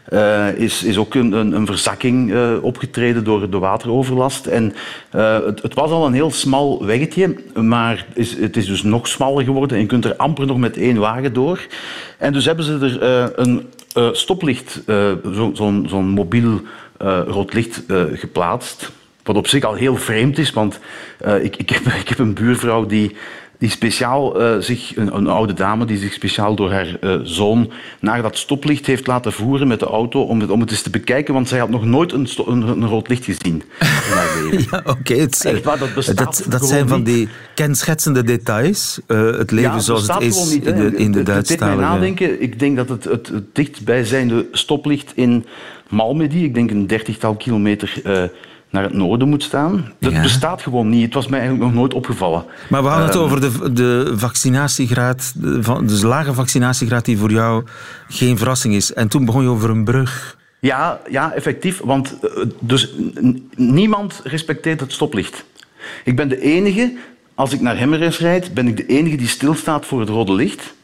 Eh, 0.05 0.53
is, 0.57 0.83
is 0.83 0.97
ook 0.99 1.15
een, 1.15 1.33
een, 1.33 1.67
verzakking 1.67 2.33
eh, 2.33 2.53
opgetreden 2.61 3.25
door 3.25 3.51
de 3.51 3.59
wateroverlast. 3.59 4.47
En 4.47 4.75
eh, 5.11 5.45
het, 5.45 5.63
het 5.63 5.75
was 5.75 5.91
al 5.91 6.07
een 6.07 6.13
heel 6.13 6.31
smal 6.31 6.85
weggetje, 6.85 7.37
maar 7.55 8.07
is, 8.15 8.37
het 8.39 8.57
is 8.57 8.67
dus 8.67 8.83
nog 8.83 9.09
smaller 9.09 9.45
geworden 9.45 9.77
en 9.77 9.83
je 9.83 9.89
kunt 9.89 10.05
er 10.05 10.17
amper 10.17 10.47
nog 10.47 10.59
met 10.59 10.77
één 10.77 10.97
wagen 10.97 11.33
door. 11.33 11.67
En 12.19 12.33
dus 12.33 12.45
hebben 12.45 12.65
ze 12.65 12.99
er 12.99 13.33
een 13.39 13.67
stoplicht, 14.13 14.83
eh, 14.87 15.13
zo- 15.35 15.51
zo'n 15.55 15.87
zo'n 15.89 16.09
mobiel 16.09 16.61
rood 17.27 17.53
licht 17.53 17.83
geplaatst. 18.15 18.91
Wat 19.23 19.37
op 19.37 19.47
zich 19.47 19.65
al 19.65 19.75
heel 19.75 19.97
vreemd 19.97 20.39
is, 20.39 20.53
want 20.53 20.81
ik, 21.43 21.57
ik, 21.57 21.71
ik 22.03 22.09
heb 22.09 22.19
een 22.19 22.35
buurvrouw 22.35 22.87
die, 22.87 23.17
die 23.59 23.71
speciaal 23.71 24.41
eh, 24.41 24.59
zich, 24.61 24.97
een, 24.97 25.17
een 25.17 25.27
oude 25.27 25.53
dame, 25.53 25.85
die 25.85 25.99
zich 25.99 26.13
speciaal 26.13 26.55
door 26.55 26.73
haar 26.73 26.97
eh, 27.01 27.19
zoon 27.23 27.71
naar 28.01 28.23
dat 28.23 28.37
stoplicht 28.37 28.87
heeft 28.87 29.07
laten 29.07 29.33
voeren 29.33 29.69
met 29.69 29.81
de 29.81 29.87
auto 29.87 30.23
om 30.23 30.41
het, 30.41 30.51
om 30.51 30.61
het 30.61 30.71
eens 30.71 30.83
te 30.83 30.91
bekijken, 30.91 31.35
want 31.35 31.49
zij 31.49 31.59
had 31.59 31.71
nog 31.71 31.85
nooit 31.85 32.13
een, 32.13 32.29
een, 32.47 32.63
een 32.63 32.87
rood 32.87 33.09
licht 33.09 33.25
gezien 33.25 33.63
in 33.81 33.87
haar 34.15 34.29
leven. 34.51 34.67
Ja, 34.71 34.83
oké. 34.85 35.15
Echt 35.15 35.65
waar, 35.65 35.79
dat 35.79 35.95
bestaat 35.95 36.17
dat, 36.17 36.47
dat 36.49 36.69
zijn 36.69 36.89
van 36.89 36.97
niet. 36.97 37.07
die 37.07 37.29
kenschetsende 37.55 38.25
details. 38.25 39.01
eh, 39.07 39.25
het 39.25 39.51
leven 39.51 39.71
Ja, 39.73 39.79
zoals 39.79 40.07
het 40.07 40.21
is 40.23 40.53
niet, 40.53 40.67
in 40.67 40.77
de, 40.77 40.97
in 40.97 41.13
de 41.13 41.23
Duitsstalige... 41.23 41.81
nadenken. 41.81 42.43
Ik 42.43 42.59
denk 42.59 42.77
dat 42.77 42.89
het, 42.89 43.05
het, 43.05 43.29
het 43.29 43.55
dichtstbijzijnde 43.55 44.47
stoplicht 44.53 45.13
in 45.15 45.47
Malmedy, 45.89 46.39
ik 46.39 46.55
denk 46.55 46.71
een 46.71 46.87
dertigtal 46.87 47.35
kilometer 47.35 48.03
naar 48.75 48.83
het 48.83 48.93
noorden 48.93 49.29
moet 49.29 49.43
staan. 49.43 49.93
Dat 50.01 50.13
Ja. 50.13 50.23
bestaat 50.23 50.63
gewoon 50.63 50.89
niet. 50.89 51.05
Het 51.05 51.15
was 51.15 51.27
mij 51.27 51.39
eigenlijk 51.39 51.69
nog 51.71 51.79
nooit 51.81 51.95
opgevallen. 51.95 52.45
Maar 52.69 52.83
we 52.83 52.89
hadden 52.89 53.07
het 53.07 53.15
Ehm, 53.15 53.25
over 53.25 53.41
de, 53.41 53.73
de 53.73 54.13
vaccinatiegraad, 54.17 55.33
de, 55.37 55.81
dus 55.85 56.03
lage 56.03 56.35
vaccinatiegraad 56.35 57.05
die 57.05 57.19
voor 57.19 57.31
jou 57.31 57.65
geen 58.09 58.39
verrassing 58.39 58.75
is. 58.75 58.93
En 58.93 59.09
toen 59.09 59.25
begon 59.25 59.43
je 59.43 59.49
over 59.49 59.71
een 59.71 59.85
brug. 59.85 60.37
Ja, 60.61 61.01
ja, 61.11 61.33
effectief. 61.33 61.81
Want 61.85 62.19
eh, 62.23 62.31
dus 62.61 62.93
niemand 63.57 64.21
respecteert 64.25 64.81
het 64.81 64.93
stoplicht. 64.93 65.45
Ik 66.05 66.17
ben 66.17 66.29
de 66.29 66.41
enige, 66.41 66.97
als 67.35 67.53
ik 67.53 67.61
naar 67.61 67.79
Hemmeres 67.79 68.19
rijd, 68.19 68.55
ben 68.55 68.69
ik 68.69 68.77
de 68.77 68.87
enige 68.87 69.17
die 69.17 69.29
stilstaat 69.29 69.87
voor 69.87 70.01
het 70.01 70.09
rode 70.09 70.33
licht. 70.33 70.75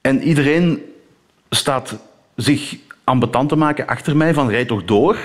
En 0.00 0.22
iedereen 0.22 0.82
staat 1.50 1.96
zich 2.36 2.76
ambetant 3.04 3.48
te 3.48 3.56
maken 3.56 3.86
achter 3.86 4.16
mij 4.16 4.34
van 4.34 4.48
rijd 4.50 4.68
toch 4.68 4.84
door. 4.84 5.16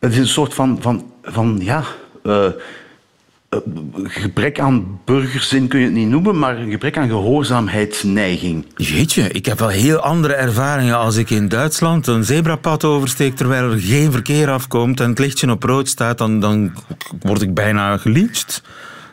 Het 0.00 0.12
is 0.12 0.18
een 0.18 0.26
soort 0.26 0.54
van, 0.54 0.78
van, 0.80 1.12
van 1.22 1.58
ja, 1.62 1.82
eh, 2.22 2.46
eh, 2.46 3.58
gebrek 4.02 4.60
aan 4.60 5.00
burgerzin 5.04 5.68
kun 5.68 5.78
je 5.78 5.84
het 5.84 5.94
niet 5.94 6.08
noemen, 6.08 6.38
maar 6.38 6.58
een 6.58 6.70
gebrek 6.70 6.96
aan 6.96 7.08
gehoorzaamheidsneiging. 7.08 8.66
Jeetje, 8.76 9.28
ik 9.28 9.46
heb 9.46 9.58
wel 9.58 9.68
heel 9.68 9.98
andere 9.98 10.34
ervaringen 10.34 10.96
als 10.98 11.16
ik 11.16 11.30
in 11.30 11.48
Duitsland 11.48 12.06
een 12.06 12.24
zebrapad 12.24 12.84
oversteek 12.84 13.36
terwijl 13.36 13.70
er 13.70 13.78
geen 13.80 14.12
verkeer 14.12 14.50
afkomt 14.50 15.00
en 15.00 15.08
het 15.08 15.18
lichtje 15.18 15.50
op 15.50 15.62
rood 15.62 15.88
staat, 15.88 16.18
dan, 16.18 16.40
dan 16.40 16.72
word 17.20 17.42
ik 17.42 17.54
bijna 17.54 17.96
geliefd 17.96 18.62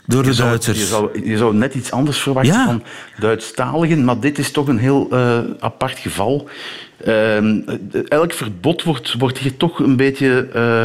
door 0.06 0.22
de 0.24 0.30
Je 0.30 0.36
zou, 0.36 0.50
Duitsers. 0.50 0.80
je, 0.80 0.86
zou, 0.86 1.28
je 1.30 1.38
zou 1.38 1.56
net 1.56 1.74
iets 1.74 1.92
anders 1.92 2.18
verwachten 2.20 2.54
Ja. 2.54 2.66
van 2.66 2.84
Duitsstaligen, 3.20 4.04
maar 4.06 4.20
dit 4.20 4.38
is 4.38 4.52
toch 4.52 4.68
een 4.68 4.78
heel 4.78 5.08
eh, 5.12 5.40
apart 5.60 5.98
geval. 5.98 6.50
Ehm, 7.04 7.60
elk 8.08 8.34
verbod 8.34 8.84
wordt, 8.84 9.14
wordt 9.18 9.38
hier 9.38 9.58
toch 9.58 9.80
een 9.80 9.96
beetje 9.96 10.48
eh, 10.54 10.84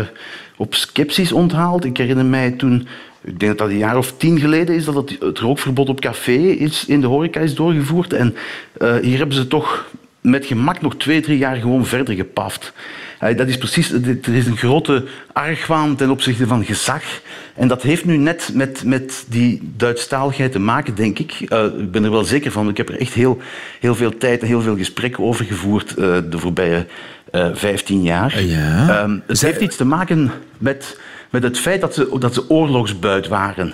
op 0.57 0.75
sceptisch 0.75 1.33
onthaald. 1.33 1.85
Ik 1.85 1.96
herinner 1.96 2.25
mij 2.25 2.51
toen, 2.51 2.87
ik 3.20 3.38
denk 3.38 3.51
dat 3.51 3.59
dat 3.59 3.68
een 3.68 3.79
jaar 3.79 3.96
of 3.96 4.12
tien 4.16 4.38
geleden 4.40 4.75
is, 4.75 4.85
dat 4.85 4.94
het, 4.94 5.16
het 5.20 5.38
rookverbod 5.38 5.88
op 5.88 6.01
café 6.01 6.38
is, 6.38 6.87
in 6.87 7.01
de 7.01 7.07
horeca 7.07 7.40
is 7.40 7.55
doorgevoerd. 7.55 8.12
En 8.12 8.35
eh, 8.79 8.96
hier 8.96 9.18
hebben 9.18 9.37
ze 9.37 9.46
toch 9.46 9.90
met 10.20 10.46
gemak 10.46 10.81
nog 10.81 10.96
twee, 10.96 11.20
drie 11.20 11.38
jaar 11.38 11.57
gewoon 11.57 11.87
verder 11.87 12.14
gepaft. 12.14 12.72
Eh, 13.22 13.37
dat 13.37 13.48
is 13.48 13.58
precies, 13.58 13.92
er 13.92 14.35
is 14.35 14.46
een 14.46 14.56
grote 14.56 15.04
argwaan 15.32 15.96
ten 15.96 16.11
opzichte 16.11 16.46
van 16.46 16.64
gezag. 16.64 17.02
En 17.54 17.68
dat 17.68 17.82
heeft 17.82 18.04
nu 18.04 18.16
net 18.16 18.50
met, 18.54 18.85
met 18.85 19.24
die 19.28 19.72
Duitsstaligheid 19.76 20.52
te 20.52 20.58
maken, 20.58 20.94
denk 20.94 21.18
ik. 21.18 21.32
Eh, 21.48 21.64
ik 21.64 21.90
ben 21.90 22.04
er 22.04 22.11
wel 22.11 22.24
zeker 22.24 22.50
van. 22.52 22.68
Ik 22.68 22.76
heb 22.76 22.88
er 22.88 23.00
echt 23.00 23.12
heel, 23.12 23.38
heel 23.80 23.94
veel 23.94 24.16
tijd 24.18 24.40
en 24.40 24.46
heel 24.46 24.61
veel 24.61 24.76
gesprekken 24.76 25.24
over 25.24 25.44
gevoerd 25.44 25.90
eh, 25.94 26.18
de 26.30 26.38
voorbije 26.38 26.87
eh 27.30 27.48
15 27.52 28.02
jaar. 28.02 28.35
Ehm, 28.88 29.18
het 29.26 29.40
heeft 29.40 29.61
iets 29.61 29.76
te 29.76 29.85
maken 29.85 30.30
met, 30.58 30.98
met 31.30 31.42
het 31.42 31.58
feit 31.58 31.80
dat 31.80 31.94
ze, 31.94 32.16
dat 32.18 32.35
ze 32.35 32.50
oorlogsbuit 32.50 33.28
waren. 33.28 33.72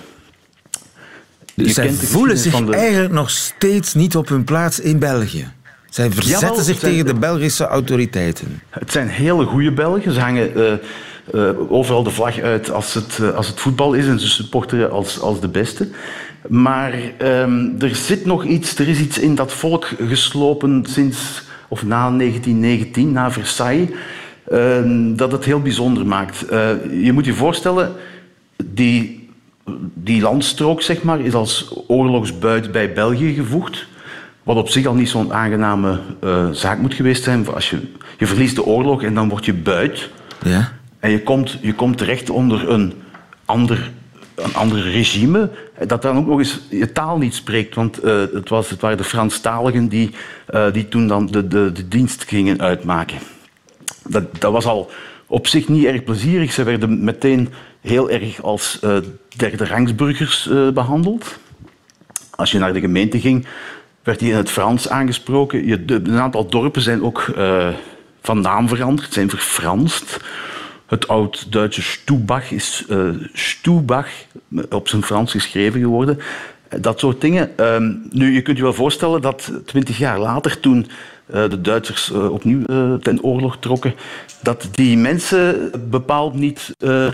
Zij 1.55 1.87
de 1.87 1.93
voelen 1.93 2.37
zich 2.37 2.65
de- 2.65 2.75
eigenlijk 2.75 3.13
nog 3.13 3.29
steeds 3.29 3.93
niet 3.93 4.15
op 4.15 4.27
hun 4.29 4.43
plaats 4.43 4.79
in 4.79 4.99
België. 4.99 5.47
Zij 5.89 6.11
verzetten 6.11 6.47
Jawel, 6.47 6.63
zich 6.63 6.79
tegen 6.79 7.05
de 7.05 7.13
Belgische 7.13 7.67
autoriteiten. 7.67 8.61
Het 8.69 8.91
zijn 8.91 9.07
hele 9.07 9.45
goede 9.45 9.71
Belgen. 9.71 10.13
Ze 10.13 10.19
hangen 10.19 10.55
eh, 10.55 10.73
eh, 11.33 11.71
overal 11.71 12.03
de 12.03 12.09
vlag 12.09 12.39
uit 12.39 12.71
als 12.71 12.93
het, 12.93 13.19
eh, 13.21 13.35
als 13.35 13.47
het 13.47 13.59
voetbal 13.59 13.93
is 13.93 14.07
en 14.07 14.19
ze 14.19 14.27
supporteren 14.27 14.91
als, 14.91 15.19
als 15.19 15.39
de 15.39 15.47
beste. 15.47 15.87
Maar 16.47 16.93
ehm, 17.17 17.69
er 17.79 17.95
zit 17.95 18.25
nog 18.25 18.45
iets, 18.45 18.77
er 18.77 18.87
is 18.87 18.99
iets 18.99 19.19
in 19.19 19.35
dat 19.35 19.53
volk 19.53 19.87
geslopen 20.07 20.85
sinds, 20.89 21.43
of 21.67 21.85
na 21.85 22.11
1919, 22.11 23.11
na 23.11 23.31
Versailles, 23.31 23.89
ehm, 24.49 25.15
dat 25.15 25.31
het 25.31 25.45
heel 25.45 25.61
bijzonder 25.61 26.05
maakt. 26.05 26.45
Je 26.91 27.11
moet 27.13 27.25
je 27.25 27.33
voorstellen, 27.33 27.91
die, 28.63 29.29
die 29.93 30.21
landstrook 30.21 30.81
zeg 30.81 31.01
maar, 31.01 31.19
is 31.19 31.33
als 31.33 31.73
oorlogsbuit 31.87 32.71
bij 32.71 32.93
België 32.93 33.33
gevoegd. 33.33 33.87
Wat 34.49 34.57
op 34.57 34.69
zich 34.69 34.85
al 34.85 34.93
niet 34.93 35.09
zo'n 35.09 35.33
aangename 35.33 35.99
eh, 36.21 36.49
zaak 36.51 36.79
moet 36.79 36.93
geweest 36.93 37.23
zijn. 37.23 37.47
Als 37.47 37.69
je, 37.69 37.79
je 38.17 38.27
verliest 38.27 38.55
de 38.55 38.65
oorlog 38.65 39.03
en 39.03 39.13
dan 39.13 39.29
word 39.29 39.45
je 39.45 39.53
buit. 39.53 40.09
Ja? 40.43 40.71
En 40.99 41.11
je 41.11 41.23
komt, 41.23 41.57
je 41.61 41.73
komt 41.73 41.97
terecht 41.97 42.29
onder 42.29 42.69
een 42.69 42.93
ander, 43.45 43.91
een 44.35 44.53
ander 44.53 44.81
regime. 44.81 45.49
Dat 45.87 46.01
dan 46.01 46.17
ook 46.17 46.27
nog 46.27 46.37
eens 46.37 46.59
je 46.69 46.91
taal 46.91 47.17
niet 47.17 47.33
spreekt. 47.33 47.75
Want 47.75 47.97
eh, 47.97 48.19
het, 48.33 48.49
was, 48.49 48.69
het 48.69 48.81
waren 48.81 48.97
de 48.97 49.03
Franstaligen 49.03 49.87
die, 49.87 50.11
eh, 50.45 50.73
die 50.73 50.87
toen 50.87 51.07
dan 51.07 51.25
de, 51.25 51.47
de, 51.47 51.71
de 51.71 51.87
dienst 51.87 52.23
gingen 52.23 52.61
uitmaken. 52.61 53.17
Dat, 54.07 54.23
dat 54.39 54.51
was 54.51 54.65
al 54.65 54.91
op 55.27 55.47
zich 55.47 55.67
niet 55.67 55.85
erg 55.85 56.03
plezierig. 56.03 56.53
Ze 56.53 56.63
werden 56.63 57.03
meteen 57.03 57.49
heel 57.81 58.09
erg 58.09 58.41
als 58.41 58.79
derde 59.35 59.65
rangsburgers 59.65 60.49
eh, 60.49 60.69
behandeld. 60.69 61.37
Als 62.35 62.51
je 62.51 62.59
naar 62.59 62.73
de 62.73 62.79
gemeente 62.79 63.19
ging, 63.19 63.45
werd 64.09 64.21
je 64.21 64.27
in 64.29 64.35
het 64.35 64.49
Frans 64.49 64.89
aangesproken. 64.89 65.65
Je, 65.67 65.83
een 65.87 66.19
aantal 66.19 66.45
dorpen 66.47 66.81
zijn 66.81 67.03
ook 67.03 67.31
eh, 67.35 67.67
van 68.21 68.41
naam 68.41 68.67
veranderd, 68.67 69.13
zijn 69.13 69.29
verfranst. 69.29 70.19
Het 70.85 71.07
oud-Duitse 71.07 71.81
Stubach 71.81 72.51
is 72.51 72.85
eh 72.89 73.09
Stubach, 73.33 74.07
op 74.69 74.87
zijn 74.87 75.03
Frans 75.03 75.31
geschreven 75.31 75.79
geworden. 75.79 76.19
Eh, 76.67 76.81
Dat 76.81 76.99
soort 76.99 77.21
dingen. 77.21 77.57
Ehm, 77.57 77.93
nu, 78.09 78.33
je 78.33 78.41
kunt 78.41 78.57
je 78.57 78.63
wel 78.63 78.73
voorstellen 78.73 79.21
dat 79.21 79.51
twintig 79.65 79.97
jaar 79.97 80.19
later, 80.19 80.59
toen 80.59 80.87
eh, 81.25 81.49
de 81.49 81.61
Duitsers 81.61 82.11
eh, 82.11 82.31
opnieuw 82.31 82.65
eh, 82.65 82.93
ten 82.93 83.23
oorlog 83.23 83.57
trokken, 83.59 83.93
dat 84.41 84.67
die 84.71 84.97
mensen 84.97 85.71
bepaald 85.89 86.33
niet 86.33 86.71
eh, 86.77 87.07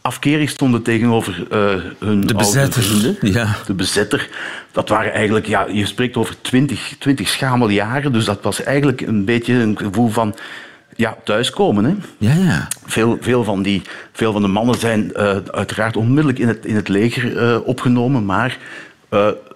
afkerig 0.00 0.50
stonden 0.50 0.82
tegenover 0.82 1.46
eh, 1.50 1.74
hun 1.98 2.20
De 2.20 2.34
bezetter. 2.34 2.82
vrienden. 2.82 3.16
Ja. 3.32 3.56
De 3.66 3.74
bezetter. 3.74 4.28
Dat 4.72 4.88
waren 4.88 5.12
eigenlijk, 5.12 5.46
ja, 5.46 5.66
je 5.72 5.86
spreekt 5.86 6.16
over 6.16 6.40
twintig, 6.40 6.94
twintig 6.98 7.28
schameljaren, 7.28 8.12
dus 8.12 8.24
dat 8.24 8.42
was 8.42 8.62
eigenlijk 8.62 9.00
een 9.00 9.24
beetje 9.24 9.54
een 9.54 9.78
gevoel 9.78 10.08
van 10.08 10.34
ja, 10.96 11.16
thuiskomen. 11.24 11.84
Hè? 11.84 11.94
Ja, 12.18 12.34
ja. 12.34 12.68
Veel, 12.86 13.18
veel, 13.20 13.44
van 13.44 13.62
die, 13.62 13.82
veel 14.12 14.32
van 14.32 14.42
de 14.42 14.48
mannen 14.48 14.78
zijn 14.78 15.14
eh, 15.14 15.36
uiteraard 15.50 15.96
onmiddellijk 15.96 16.38
in 16.38 16.48
het, 16.48 16.66
in 16.66 16.76
het 16.76 16.88
leger 16.88 17.36
eh, 17.36 17.58
opgenomen, 17.66 18.24
maar 18.24 18.58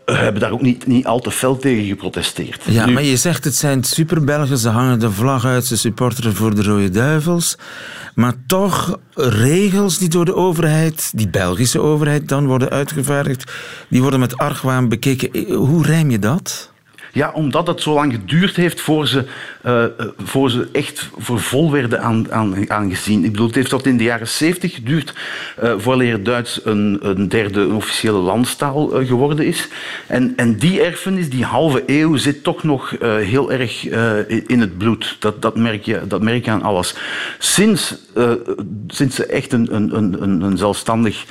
hebben 0.04 0.40
daar 0.40 0.50
ook 0.50 0.62
niet, 0.62 0.86
niet 0.86 1.06
al 1.06 1.20
te 1.20 1.30
fel 1.30 1.56
tegen 1.56 1.84
geprotesteerd. 1.84 2.62
Ja, 2.64 2.86
Nu- 2.86 2.92
maar 2.92 3.02
je 3.02 3.16
zegt 3.16 3.44
het 3.44 3.54
zijn 3.54 3.84
superbelgen, 3.84 4.58
ze 4.58 4.68
hangen 4.68 4.98
de 4.98 5.10
vlag 5.10 5.44
uit, 5.44 5.66
ze 5.66 5.76
supporteren 5.76 6.34
voor 6.34 6.54
de 6.54 6.62
Rode 6.62 6.90
Duivels. 6.90 7.56
Maar 8.14 8.34
toch 8.46 8.98
regels 9.14 9.98
die 9.98 10.08
door 10.08 10.24
de 10.24 10.34
overheid, 10.34 11.10
die 11.14 11.28
Belgische 11.28 11.80
overheid 11.80 12.28
dan 12.28 12.46
worden 12.46 12.70
uitgevaardigd, 12.70 13.52
die 13.88 14.00
worden 14.02 14.20
met 14.20 14.36
argwaan 14.36 14.88
bekeken. 14.88 15.54
Hoe 15.54 15.82
rijm 15.86 16.10
je 16.10 16.18
dat? 16.18 16.72
Ja, 17.14 17.30
omdat 17.34 17.66
het 17.66 17.80
zo 17.80 17.94
lang 17.94 18.12
geduurd 18.12 18.56
heeft 18.56 18.80
voor 18.80 19.06
ze, 19.06 19.24
eh, 19.62 19.84
eh, 19.84 19.90
voor 20.24 20.50
ze 20.50 20.68
echt 20.72 21.08
voor 21.18 21.40
vol 21.40 21.70
werden 21.72 22.02
aan, 22.02 22.32
aan, 22.32 22.70
aangezien. 22.70 23.24
Ik 23.24 23.30
bedoel, 23.30 23.46
het 23.46 23.54
heeft 23.54 23.68
tot 23.68 23.86
in 23.86 23.96
de 23.96 24.04
jaren 24.04 24.28
zeventig 24.28 24.74
geduurd 24.74 25.14
uh, 25.62 26.14
Duits 26.22 26.60
een, 26.64 26.98
een 27.02 27.28
derde 27.28 27.68
officiële 27.68 28.18
landstaal 28.18 28.88
geworden 28.88 29.46
is. 29.46 29.68
En, 30.06 30.32
en 30.36 30.56
die 30.56 30.82
erfenis, 30.82 31.30
die 31.30 31.44
halve 31.44 31.82
eeuw, 31.86 32.16
zit 32.16 32.42
toch 32.42 32.62
nog 32.62 32.94
heel 33.00 33.52
erg 33.52 33.86
in 34.46 34.60
het 34.60 34.78
bloed. 34.78 35.16
Dat, 35.18 35.42
dat, 35.42 35.56
merk 35.56 35.84
je, 35.84 36.00
dat 36.08 36.22
merk 36.22 36.44
je 36.44 36.50
aan 36.50 36.62
alles. 36.62 36.94
Sinds, 37.38 37.96
sinds 38.86 39.16
ze 39.16 39.26
echt 39.26 39.52
een, 39.52 39.74
een, 39.74 39.96
een, 39.96 40.42
een 40.42 40.58
zelfstandig 40.58 41.24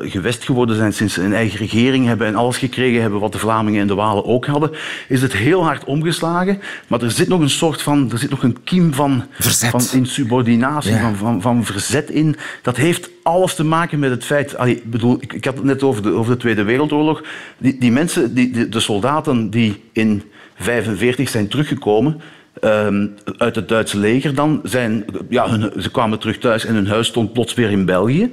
gewest 0.00 0.44
geworden 0.44 0.76
zijn, 0.76 0.92
sinds 0.92 1.14
ze 1.14 1.22
een 1.22 1.34
eigen 1.34 1.58
regering 1.58 2.06
hebben 2.06 2.26
en 2.26 2.34
alles 2.34 2.58
gekregen 2.58 3.00
hebben 3.00 3.20
wat 3.20 3.32
de 3.32 3.38
Vlamingen 3.38 3.80
en 3.80 3.86
de 3.86 3.94
Walen 3.94 4.24
ook 4.24 4.46
hadden, 4.46 4.70
is 5.10 5.22
het 5.22 5.32
heel 5.32 5.64
hard 5.64 5.84
omgeslagen. 5.84 6.60
Maar 6.86 7.02
er 7.02 7.10
zit 7.10 7.28
nog 7.28 7.40
een 7.40 7.50
soort 7.50 7.82
van, 7.82 8.08
er 8.12 8.18
zit 8.18 8.30
nog 8.30 8.42
een 8.42 8.56
kiem 8.64 8.94
van, 8.94 9.24
verzet. 9.30 9.70
van 9.70 9.82
insubordinatie, 9.92 10.92
Ja. 10.92 11.00
van, 11.00 11.16
van, 11.16 11.42
van 11.42 11.64
verzet 11.64 12.10
in. 12.10 12.36
Dat 12.62 12.76
heeft 12.76 13.10
alles 13.22 13.54
te 13.54 13.64
maken 13.64 13.98
met 13.98 14.10
het 14.10 14.24
feit. 14.24 14.56
Allee, 14.56 14.82
bedoel, 14.84 15.16
ik, 15.20 15.32
ik 15.32 15.44
had 15.44 15.54
het 15.54 15.64
net 15.64 15.82
over 15.82 16.02
de, 16.02 16.10
over 16.10 16.32
de 16.32 16.38
Tweede 16.38 16.62
Wereldoorlog. 16.62 17.22
Die, 17.58 17.76
die 17.78 17.92
mensen, 17.92 18.34
die, 18.34 18.50
de, 18.50 18.68
de 18.68 18.80
soldaten 18.80 19.50
die 19.50 19.82
in 19.92 20.22
1945 20.64 21.28
zijn 21.28 21.48
teruggekomen. 21.48 22.20
ehm, 22.60 23.06
uit 23.38 23.54
het 23.54 23.68
Duitse 23.68 23.98
leger 23.98 24.34
dan, 24.34 24.60
zijn, 24.62 25.04
ja, 25.28 25.50
hun, 25.50 25.82
ze 25.82 25.90
kwamen 25.90 26.18
terug 26.18 26.38
thuis 26.38 26.64
en 26.64 26.74
hun 26.74 26.86
huis 26.86 27.06
stond 27.06 27.32
plots 27.32 27.54
weer 27.54 27.70
in 27.70 27.84
België. 27.84 28.30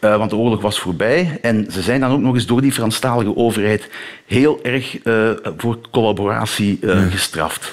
Uh, 0.00 0.16
want 0.16 0.30
de 0.30 0.36
oorlog 0.36 0.60
was 0.60 0.78
voorbij. 0.78 1.38
En 1.42 1.66
ze 1.70 1.82
zijn 1.82 2.00
dan 2.00 2.10
ook 2.10 2.20
nog 2.20 2.34
eens 2.34 2.46
door 2.46 2.60
die 2.60 2.72
Franstalige 2.72 3.36
overheid 3.36 3.90
heel 4.26 4.58
erg 4.62 5.04
uh, 5.04 5.30
voor 5.56 5.78
collaboratie 5.90 6.78
uh, 6.80 6.94
ja. 6.94 7.08
gestraft. 7.08 7.72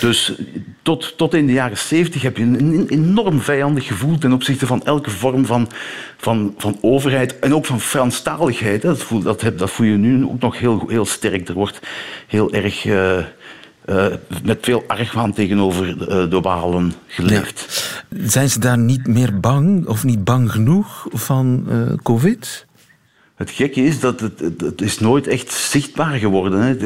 Dus 0.00 0.32
tot, 0.82 1.16
tot 1.16 1.34
in 1.34 1.46
de 1.46 1.52
jaren 1.52 1.78
zeventig 1.78 2.22
heb 2.22 2.36
je 2.36 2.42
een 2.42 2.86
enorm 2.88 3.40
vijandig 3.40 3.86
gevoel 3.86 4.18
ten 4.18 4.32
opzichte 4.32 4.66
van 4.66 4.84
elke 4.84 5.10
vorm 5.10 5.46
van, 5.46 5.68
van, 6.16 6.54
van 6.56 6.78
overheid 6.80 7.38
en 7.38 7.54
ook 7.54 7.66
van 7.66 7.80
Franstaligheid. 7.80 8.82
Dat 8.82 9.02
voel, 9.02 9.22
dat, 9.22 9.40
heb, 9.40 9.58
dat 9.58 9.70
voel 9.70 9.86
je 9.86 9.96
nu 9.96 10.24
ook 10.24 10.40
nog 10.40 10.58
heel, 10.58 10.84
heel 10.88 11.06
sterk. 11.06 11.48
Er 11.48 11.54
wordt 11.54 11.80
heel 12.26 12.52
erg 12.52 12.84
uh, 13.90 13.96
uh, 13.96 14.14
met 14.44 14.58
veel 14.60 14.84
argwaan 14.86 15.32
tegenover 15.32 15.98
de, 15.98 16.28
de 16.28 16.40
Walen 16.40 16.92
geleefd. 17.06 18.04
Ja. 18.08 18.28
Zijn 18.28 18.50
ze 18.50 18.60
daar 18.60 18.78
niet 18.78 19.06
meer 19.06 19.40
bang 19.40 19.86
of 19.86 20.04
niet 20.04 20.24
bang 20.24 20.52
genoeg 20.52 21.06
van 21.12 21.64
uh, 21.68 21.92
COVID? 22.02 22.68
Het 23.40 23.50
gekke 23.50 23.84
is 23.84 24.00
dat 24.00 24.20
het, 24.20 24.40
het, 24.58 24.80
is 24.80 24.98
nooit 24.98 25.26
echt 25.26 25.52
zichtbaar 25.52 26.18
geworden. 26.18 26.60
Hè. 26.60 26.76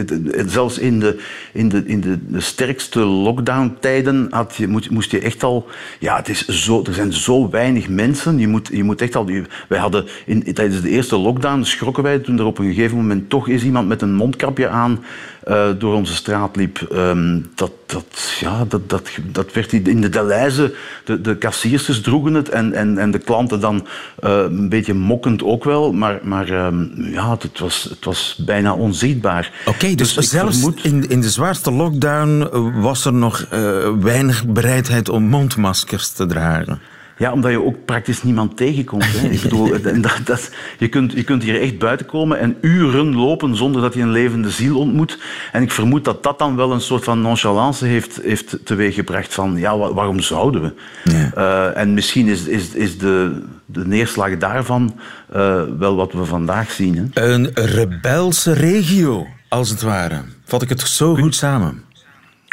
Zelfs 0.49 0.79
in 0.79 1.01
de, 1.01 1.23
in 1.53 1.69
de, 1.69 1.83
in 1.87 2.01
de, 2.01 2.41
sterkste 2.41 3.01
lockdown-tijden 3.01 4.27
had 4.31 4.55
je, 4.57 4.69
moest, 4.91 5.11
je 5.11 5.21
echt 5.21 5.43
al... 5.43 5.67
Ja, 6.01 6.17
het 6.17 6.29
is 6.29 6.47
zo, 6.47 6.83
er 6.87 6.95
zijn 6.95 7.13
zo 7.13 7.51
weinig 7.51 7.89
mensen. 7.89 8.39
Je 8.39 8.49
moet, 8.49 8.69
je 8.73 8.85
moet 8.85 9.01
echt 9.01 9.17
al... 9.17 9.31
Wij 9.69 9.79
hadden 9.79 10.07
in, 10.27 10.55
tijdens 10.55 10.83
de 10.83 10.89
eerste 10.89 11.17
lockdown 11.17 11.63
schrokken 11.63 12.03
wij 12.03 12.19
toen 12.19 12.39
er 12.39 12.45
op 12.45 12.59
een 12.59 12.75
gegeven 12.75 12.97
moment 12.97 13.31
toch 13.31 13.49
eens 13.49 13.65
iemand 13.65 13.89
met 13.89 14.03
een 14.03 14.15
mondkapje 14.15 14.69
aan 14.69 15.05
uh, 15.49 15.69
door 15.79 15.95
onze 15.95 16.15
straat 16.15 16.57
liep. 16.57 16.89
Um, 16.93 17.51
dat, 17.55 17.73
dat, 17.87 18.37
ja, 18.41 18.65
dat, 18.69 18.89
dat, 18.89 19.11
dat 19.33 19.53
werd 19.53 19.73
in 19.73 20.01
de 20.01 20.09
Deleuze... 20.09 20.75
De, 21.05 21.21
de 21.21 21.37
kassiersters 21.37 22.01
droegen 22.01 22.35
het 22.35 22.49
en, 22.49 22.73
en, 22.73 22.99
en 22.99 23.11
de 23.11 23.19
klanten 23.19 23.61
dan 23.61 23.87
uh, 24.25 24.39
een 24.39 24.69
beetje 24.69 24.95
mokkend 24.95 25.43
ook 25.43 25.65
wel. 25.65 25.93
Maar, 25.93 26.21
maar 26.23 26.67
um, 26.67 26.93
ja, 26.97 27.37
het 27.39 27.59
was, 27.59 27.87
het 27.91 28.05
was 28.05 28.43
bijna 28.47 28.75
onzichtbaar. 28.75 29.53
Oké, 29.61 29.77
okay, 29.77 29.95
dus, 29.95 30.15
dus 30.15 30.29
zelfs 30.29 30.59
vermoed... 30.59 30.85
in, 30.85 31.09
in 31.09 31.21
de 31.21 31.31
zwaarste 31.31 31.73
lockdown 31.73 32.49
was 32.81 33.05
er 33.05 33.13
nog 33.13 33.47
uh, 33.53 33.89
weinig 34.01 34.47
bereidheid 34.47 35.09
om 35.09 35.23
mondmaskers 35.23 36.09
te 36.09 36.27
dragen. 36.27 36.81
Ja, 37.19 37.33
omdat 37.33 37.51
je 37.51 37.65
ook 37.65 37.85
praktisch 37.85 38.23
niemand 38.23 38.57
tegenkomt. 38.57 39.05
Hè. 39.07 39.29
Ik 39.29 39.43
bedoel, 39.43 39.71
dat, 40.01 40.21
dat, 40.25 40.51
je, 40.79 40.89
kunt, 40.89 41.13
je 41.13 41.25
kunt 41.25 41.43
hier 41.43 41.61
echt 41.61 41.79
buiten 41.79 42.07
komen 42.07 42.39
en 42.39 42.57
uren 42.61 43.15
lopen 43.15 43.57
zonder 43.57 43.83
dat 43.83 43.95
je 43.95 44.01
een 44.01 44.11
levende 44.11 44.51
ziel 44.51 44.79
ontmoet. 44.79 45.19
En 45.53 45.63
ik 45.63 45.71
vermoed 45.71 46.05
dat 46.05 46.23
dat 46.23 46.39
dan 46.39 46.57
wel 46.57 46.73
een 46.73 46.81
soort 46.81 47.05
van 47.05 47.21
nonchalance 47.21 47.87
heeft, 47.87 48.21
heeft 48.23 48.59
teweeggebracht 48.65 49.35
van, 49.35 49.57
ja, 49.57 49.79
waarom 49.79 50.21
zouden 50.21 50.63
we? 50.63 50.73
Ja. 51.05 51.31
Uh, 51.37 51.81
en 51.81 51.95
misschien 51.95 52.29
is, 52.29 52.47
is, 52.47 52.69
is 52.69 52.99
de, 52.99 53.43
de 53.67 53.87
neerslag 53.87 54.39
daarvan 54.39 54.95
uh, 55.37 55.63
wel 55.79 55.97
wat 55.97 56.13
we 56.13 56.25
vandaag 56.25 56.71
zien. 56.71 57.11
Hè. 57.13 57.23
Een 57.33 57.51
rebelse 57.55 58.53
regio, 58.53 59.27
als 59.49 59.71
het 59.71 59.83
ware. 59.83 60.21
Vat 60.45 60.63
ik 60.63 60.69
het 60.69 60.81
zo 60.81 61.15
goed 61.15 61.35
samen? 61.35 61.83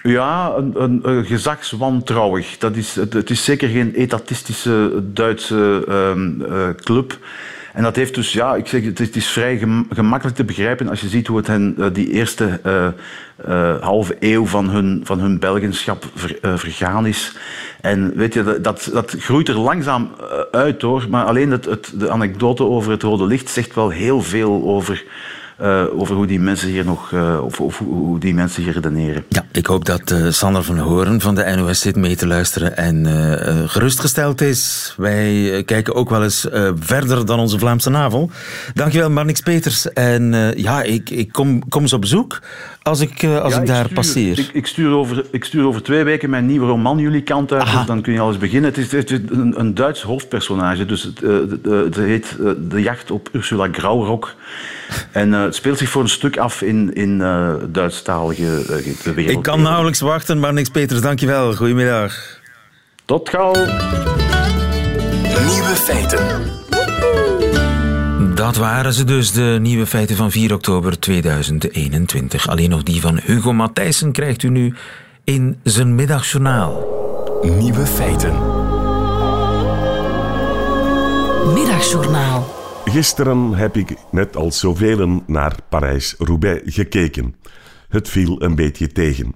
Ja, 0.04 0.54
een, 0.58 0.74
een, 0.84 1.00
een 1.04 1.26
gezagswantrouwig. 1.26 2.58
Dat 2.58 2.76
is, 2.76 2.96
het, 2.96 3.30
is 3.30 3.44
zeker 3.44 3.70
geen 3.70 3.94
etatistische 3.94 5.04
Duitse 5.04 5.86
um, 5.90 6.42
uh, 6.42 6.70
club. 6.76 7.18
En 7.74 7.84
dat 7.84 7.96
heeft 7.96 8.16
dus, 8.16 8.34
ja, 8.34 8.56
ik 8.56 8.68
zeg, 8.68 8.84
het 8.84 9.16
is, 9.16 9.28
vrij 9.28 9.58
gem, 9.58 9.88
gemakkelijk 9.90 10.38
te 10.38 10.44
begrijpen 10.44 10.90
als 10.90 11.02
je 11.02 11.08
ziet 11.08 11.28
hoe 11.28 11.38
het 11.38 11.48
hen 11.48 11.76
uh, 11.78 11.86
die 11.94 12.12
eerste 12.12 12.60
uh, 12.66 13.82
halve 13.82 14.18
eeuw 14.20 14.46
van 14.46 14.70
hun, 14.70 15.02
van 15.04 15.20
hun 15.20 15.40
Belgenschap 15.40 16.06
ver, 16.16 16.60
vergaan 16.60 17.06
is. 17.06 17.36
En 17.82 18.16
weet 18.16 18.34
je, 18.34 18.60
dat, 18.62 18.90
dat 18.94 19.16
groeit 19.20 19.48
er 19.48 19.60
langzaam 19.60 20.12
uit 20.52 20.82
hoor. 20.82 21.06
Maar 21.10 21.26
alleen 21.26 21.52
het, 21.52 21.92
de 21.94 22.10
anekdote 22.10 22.64
over 22.64 22.92
het 22.92 23.04
rode 23.04 23.26
licht 23.26 23.50
zegt 23.50 23.76
wel 23.76 23.90
heel 23.90 24.22
veel 24.22 24.64
over 24.64 25.04
uh, 25.62 25.84
over 26.00 26.16
hoe 26.16 26.28
die 26.28 26.40
mensen 26.40 26.70
hier 26.70 26.86
nog, 26.86 27.12
uh, 27.12 27.44
of, 27.44 27.60
of, 27.60 27.78
hoe 27.78 28.20
die 28.20 28.34
mensen 28.34 28.64
hier 28.64 28.74
redeneren. 28.74 29.24
Ja, 29.30 29.46
ik 29.52 29.66
hoop 29.66 29.86
dat 29.86 30.12
uh, 30.12 30.30
Sander 30.30 30.64
van 30.64 30.78
Horen 30.78 31.22
van 31.22 31.36
de 31.36 31.54
NOS 31.56 31.80
zit 31.80 31.96
mee 31.96 32.16
te 32.16 32.28
luisteren 32.28 32.78
en 32.78 33.06
gerustgesteld 33.70 34.42
is. 34.42 34.94
Wij 34.98 35.64
kijken 35.66 35.96
ook 35.96 36.10
wel 36.10 36.24
eens 36.24 36.48
verder 36.80 37.26
dan 37.26 37.40
onze 37.40 37.60
Vlaamse 37.60 37.90
navel. 37.90 38.30
Dankjewel, 38.74 39.10
Marnix 39.10 39.40
Peters. 39.40 39.94
En 39.94 40.54
ja, 40.56 40.84
ik, 40.84 41.10
ik 41.10 41.32
kom, 41.32 41.70
kom 41.70 41.82
eens 41.82 41.94
op 41.94 42.02
bezoek 42.02 42.42
als 42.84 43.00
ik, 43.00 43.24
als 43.24 43.54
ja, 43.54 43.60
ik 43.60 43.68
daar 43.68 43.84
stuur, 43.84 43.96
passeer. 43.96 44.40
Ik, 44.40 44.50
ik, 44.54 44.68
stuur 44.68 44.92
over, 44.92 45.26
ik 45.32 45.44
stuur 45.46 45.66
over 45.66 45.84
twee 45.84 46.04
weken 46.04 46.30
mijn 46.30 46.46
nieuwe 46.46 46.66
roman 46.68 46.98
jullie 46.98 47.22
kant 47.24 47.52
uit. 47.52 47.72
Dus 47.72 47.86
dan 47.86 48.02
kun 48.02 48.14
je 48.14 48.20
al 48.20 48.28
eens 48.28 48.38
beginnen. 48.38 48.70
Het 48.70 48.80
is, 48.80 48.92
het 48.92 49.12
is 49.12 49.20
een, 49.30 49.60
een 49.60 49.74
Duits 49.74 50.02
hoofdpersonage. 50.02 50.86
Dus 50.86 51.04
het, 51.04 51.20
het 51.64 51.96
heet 51.96 52.38
De 52.70 52.82
Jacht 52.82 53.12
op 53.12 53.30
Ursula 53.32 53.68
Grauwrok. 53.72 54.36
En 55.12 55.34
uh, 55.42 55.48
het 55.48 55.56
speelt 55.56 55.78
zich 55.78 55.90
voor 55.90 56.02
een 56.02 56.10
stuk 56.10 56.38
af 56.38 56.62
in, 56.62 56.94
in 56.94 57.20
uh, 57.20 57.54
Duitsstalige 57.68 58.44
uh, 58.44 59.14
wereld. 59.16 59.38
Ik 59.38 59.44
kan 59.44 59.62
nauwelijks 59.62 60.00
wachten, 60.00 60.40
maar 60.40 60.54
niks 60.54 60.70
Peters, 60.70 61.02
dankjewel. 61.02 61.56
Goedemiddag. 61.56 62.40
Tot 63.06 63.30
gauw. 63.30 63.54
Nieuwe 65.24 65.76
feiten. 65.76 66.60
Dat 68.36 68.56
waren 68.56 68.94
ze 68.94 69.04
dus, 69.04 69.32
de 69.32 69.58
nieuwe 69.62 69.86
feiten 69.86 70.16
van 70.16 70.32
4 70.32 70.54
oktober 70.54 71.00
2021. 71.00 72.48
Alleen 72.48 72.70
nog 72.70 72.84
die 72.84 73.02
van 73.02 73.20
Hugo 73.24 73.54
Matthijssen 73.54 74.12
krijgt 74.12 74.44
u 74.44 74.50
nu 74.50 74.74
in 75.24 75.60
zijn 75.64 75.96
middagjournaal. 75.96 76.88
Nieuwe 77.42 77.86
feiten. 77.86 78.34
Middagjournaal. 81.54 82.61
Gisteren 82.86 83.54
heb 83.54 83.76
ik, 83.76 83.96
net 84.12 84.36
als 84.36 84.60
zoveel, 84.60 85.24
naar 85.28 85.56
Parijs-Roubaix 85.70 86.76
gekeken. 86.76 87.36
Het 87.90 88.10
viel 88.10 88.42
een 88.42 88.56
beetje 88.56 88.88
tegen. 88.88 89.36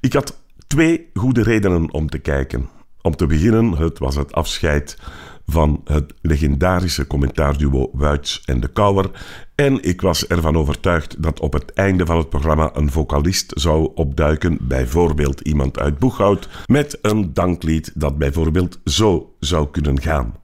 Ik 0.00 0.12
had 0.12 0.40
twee 0.66 1.10
goede 1.14 1.42
redenen 1.42 1.92
om 1.92 2.08
te 2.08 2.18
kijken. 2.18 2.68
Om 3.02 3.16
te 3.16 3.26
beginnen, 3.26 3.70
het 3.70 3.98
was 3.98 4.16
het 4.16 4.32
afscheid 4.32 4.98
van 5.46 5.80
het 5.84 6.14
legendarische 6.20 7.06
commentaarduo 7.06 7.90
Wuits 7.92 8.42
en 8.44 8.60
de 8.60 8.68
Kouwer. 8.68 9.10
En 9.54 9.82
ik 9.82 10.00
was 10.00 10.26
ervan 10.26 10.56
overtuigd 10.56 11.22
dat 11.22 11.40
op 11.40 11.52
het 11.52 11.72
einde 11.72 12.06
van 12.06 12.16
het 12.16 12.28
programma 12.28 12.70
een 12.74 12.90
vocalist 12.90 13.52
zou 13.54 13.90
opduiken, 13.94 14.58
bijvoorbeeld 14.60 15.40
iemand 15.40 15.78
uit 15.78 15.98
Boeghout, 15.98 16.48
met 16.66 16.98
een 17.02 17.34
danklied 17.34 17.92
dat 17.94 18.18
bijvoorbeeld 18.18 18.80
zo 18.84 19.34
zou 19.40 19.70
kunnen 19.70 20.00
gaan. 20.00 20.42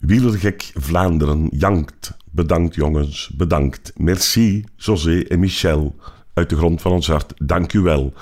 Wielergek 0.00 0.70
Vlaanderen 0.74 1.48
jankt. 1.52 2.16
Bedankt 2.30 2.74
jongens, 2.74 3.30
bedankt. 3.36 3.92
Merci, 3.96 4.64
José 4.76 5.20
en 5.20 5.38
Michel. 5.38 5.96
Uit 6.34 6.48
de 6.48 6.56
grond 6.56 6.80
van 6.80 6.92
ons 6.92 7.06
hart, 7.06 7.32
dank 7.36 7.72
u 7.72 7.80
wel. 7.80 8.12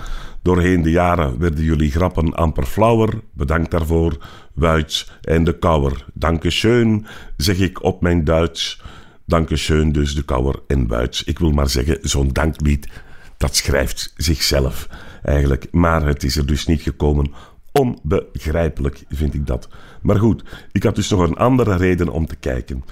Doorheen 0.42 0.82
de 0.82 0.90
jaren 0.90 1.38
werden 1.38 1.64
jullie 1.64 1.90
grappen 1.90 2.34
amper 2.34 2.66
flauwer. 2.66 3.20
Bedankt 3.32 3.70
daarvoor, 3.70 4.26
Wuits 4.54 5.10
en 5.22 5.44
de 5.44 5.58
Kouwer. 5.58 6.04
Dankeschön, 6.12 7.06
zeg 7.36 7.58
ik 7.58 7.82
op 7.82 8.00
mijn 8.00 8.24
Duits. 8.24 8.82
Dankeschön 9.24 9.92
dus, 9.92 10.14
de 10.14 10.22
Kouwer 10.22 10.60
en 10.66 10.86
Wuits. 10.86 11.24
Ik 11.24 11.38
wil 11.38 11.50
maar 11.50 11.68
zeggen, 11.68 11.98
zo'n 12.02 12.32
danklied, 12.32 12.88
dat 13.36 13.56
schrijft 13.56 14.12
zichzelf 14.16 14.88
eigenlijk. 15.22 15.66
Maar 15.70 16.06
het 16.06 16.22
is 16.24 16.36
er 16.36 16.46
dus 16.46 16.66
niet 16.66 16.82
gekomen 16.82 17.32
Onbegrijpelijk 17.78 19.04
vind 19.08 19.34
ik 19.34 19.46
dat. 19.46 19.68
Maar 20.02 20.16
goed, 20.16 20.44
ik 20.72 20.82
had 20.82 20.94
dus 20.94 21.08
nog 21.08 21.20
een 21.20 21.36
andere 21.36 21.76
reden 21.76 22.08
om 22.08 22.26
te 22.26 22.36
kijken. 22.36 22.84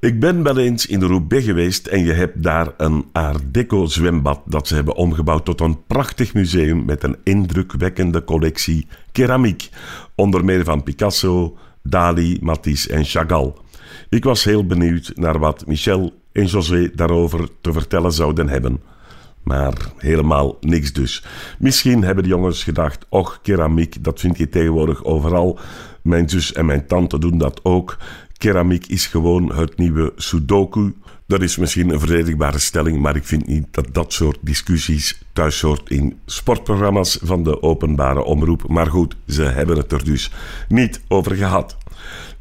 Ik 0.00 0.20
ben 0.20 0.42
wel 0.42 0.58
eens 0.58 0.86
in 0.86 1.00
de 1.00 1.06
Roubaix 1.06 1.44
geweest 1.44 1.86
en 1.86 2.04
je 2.04 2.12
hebt 2.12 2.42
daar 2.42 2.72
een 2.76 3.04
Art 3.12 3.54
Deco 3.54 3.86
zwembad 3.86 4.40
dat 4.44 4.68
ze 4.68 4.74
hebben 4.74 4.96
omgebouwd 4.96 5.44
tot 5.44 5.60
een 5.60 5.84
prachtig 5.86 6.34
museum 6.34 6.84
met 6.84 7.02
een 7.02 7.16
indrukwekkende 7.24 8.24
collectie 8.24 8.86
keramiek. 9.12 9.68
Onder 10.14 10.44
meer 10.44 10.64
van 10.64 10.82
Picasso, 10.82 11.56
Dali, 11.82 12.38
Matisse 12.40 12.92
en 12.92 13.04
Chagall. 13.04 13.52
Ik 14.08 14.24
was 14.24 14.44
heel 14.44 14.66
benieuwd 14.66 15.12
naar 15.14 15.38
wat 15.38 15.66
Michel 15.66 16.12
en 16.32 16.44
José 16.44 16.90
daarover 16.94 17.48
te 17.60 17.72
vertellen 17.72 18.12
zouden 18.12 18.48
hebben. 18.48 18.80
Maar 19.46 19.74
helemaal 19.96 20.56
niks 20.60 20.92
dus. 20.92 21.24
Misschien 21.58 22.02
hebben 22.02 22.24
de 22.24 22.30
jongens 22.30 22.64
gedacht: 22.64 23.06
och, 23.08 23.38
keramiek, 23.42 24.04
dat 24.04 24.20
vind 24.20 24.38
je 24.38 24.48
tegenwoordig 24.48 25.04
overal. 25.04 25.58
Mijn 26.02 26.28
zus 26.28 26.52
en 26.52 26.66
mijn 26.66 26.86
tante 26.86 27.18
doen 27.18 27.38
dat 27.38 27.60
ook. 27.62 27.96
Keramiek 28.38 28.86
is 28.86 29.06
gewoon 29.06 29.54
het 29.54 29.76
nieuwe 29.76 30.12
Sudoku. 30.16 30.94
Dat 31.26 31.42
is 31.42 31.56
misschien 31.56 31.90
een 31.90 32.00
verdedigbare 32.00 32.58
stelling, 32.58 33.00
maar 33.00 33.16
ik 33.16 33.24
vind 33.24 33.46
niet 33.46 33.66
dat 33.70 33.86
dat 33.92 34.12
soort 34.12 34.38
discussies 34.40 35.22
thuis 35.32 35.60
hoort 35.60 35.90
in 35.90 36.18
sportprogramma's 36.26 37.18
van 37.22 37.42
de 37.42 37.62
openbare 37.62 38.24
omroep. 38.24 38.68
Maar 38.68 38.86
goed, 38.86 39.16
ze 39.26 39.42
hebben 39.42 39.76
het 39.76 39.92
er 39.92 40.04
dus 40.04 40.32
niet 40.68 41.00
over 41.08 41.36
gehad. 41.36 41.76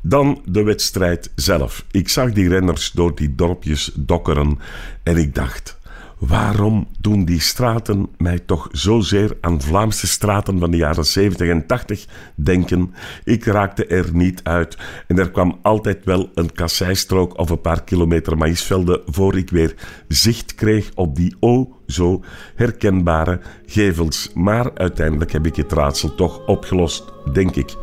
Dan 0.01 0.41
de 0.45 0.63
wedstrijd 0.63 1.31
zelf. 1.35 1.85
Ik 1.91 2.09
zag 2.09 2.31
die 2.31 2.49
renners 2.49 2.91
door 2.91 3.15
die 3.15 3.35
dorpjes 3.35 3.91
dokkeren 3.95 4.59
en 5.03 5.17
ik 5.17 5.35
dacht: 5.35 5.74
Waarom 6.19 6.87
doen 6.99 7.25
die 7.25 7.39
straten 7.39 8.09
mij 8.17 8.39
toch 8.39 8.67
zozeer 8.71 9.37
aan 9.41 9.61
Vlaamse 9.61 10.07
straten 10.07 10.59
van 10.59 10.71
de 10.71 10.77
jaren 10.77 11.05
70 11.05 11.49
en 11.49 11.65
80 11.65 12.05
denken? 12.35 12.93
Ik 13.23 13.45
raakte 13.45 13.85
er 13.85 14.09
niet 14.13 14.43
uit 14.43 14.77
en 15.07 15.19
er 15.19 15.31
kwam 15.31 15.59
altijd 15.61 16.05
wel 16.05 16.29
een 16.33 16.51
kasseistrook 16.51 17.37
of 17.37 17.49
een 17.49 17.61
paar 17.61 17.83
kilometer 17.83 18.37
maïsvelden 18.37 19.01
voor 19.05 19.37
ik 19.37 19.49
weer 19.49 19.75
zicht 20.07 20.55
kreeg 20.55 20.91
op 20.93 21.15
die 21.15 21.35
o 21.39 21.75
zo 21.87 22.23
herkenbare 22.55 23.39
gevels. 23.65 24.31
Maar 24.33 24.71
uiteindelijk 24.73 25.31
heb 25.31 25.45
ik 25.45 25.55
het 25.55 25.71
raadsel 25.71 26.15
toch 26.15 26.45
opgelost, 26.45 27.03
denk 27.33 27.55
ik. 27.55 27.75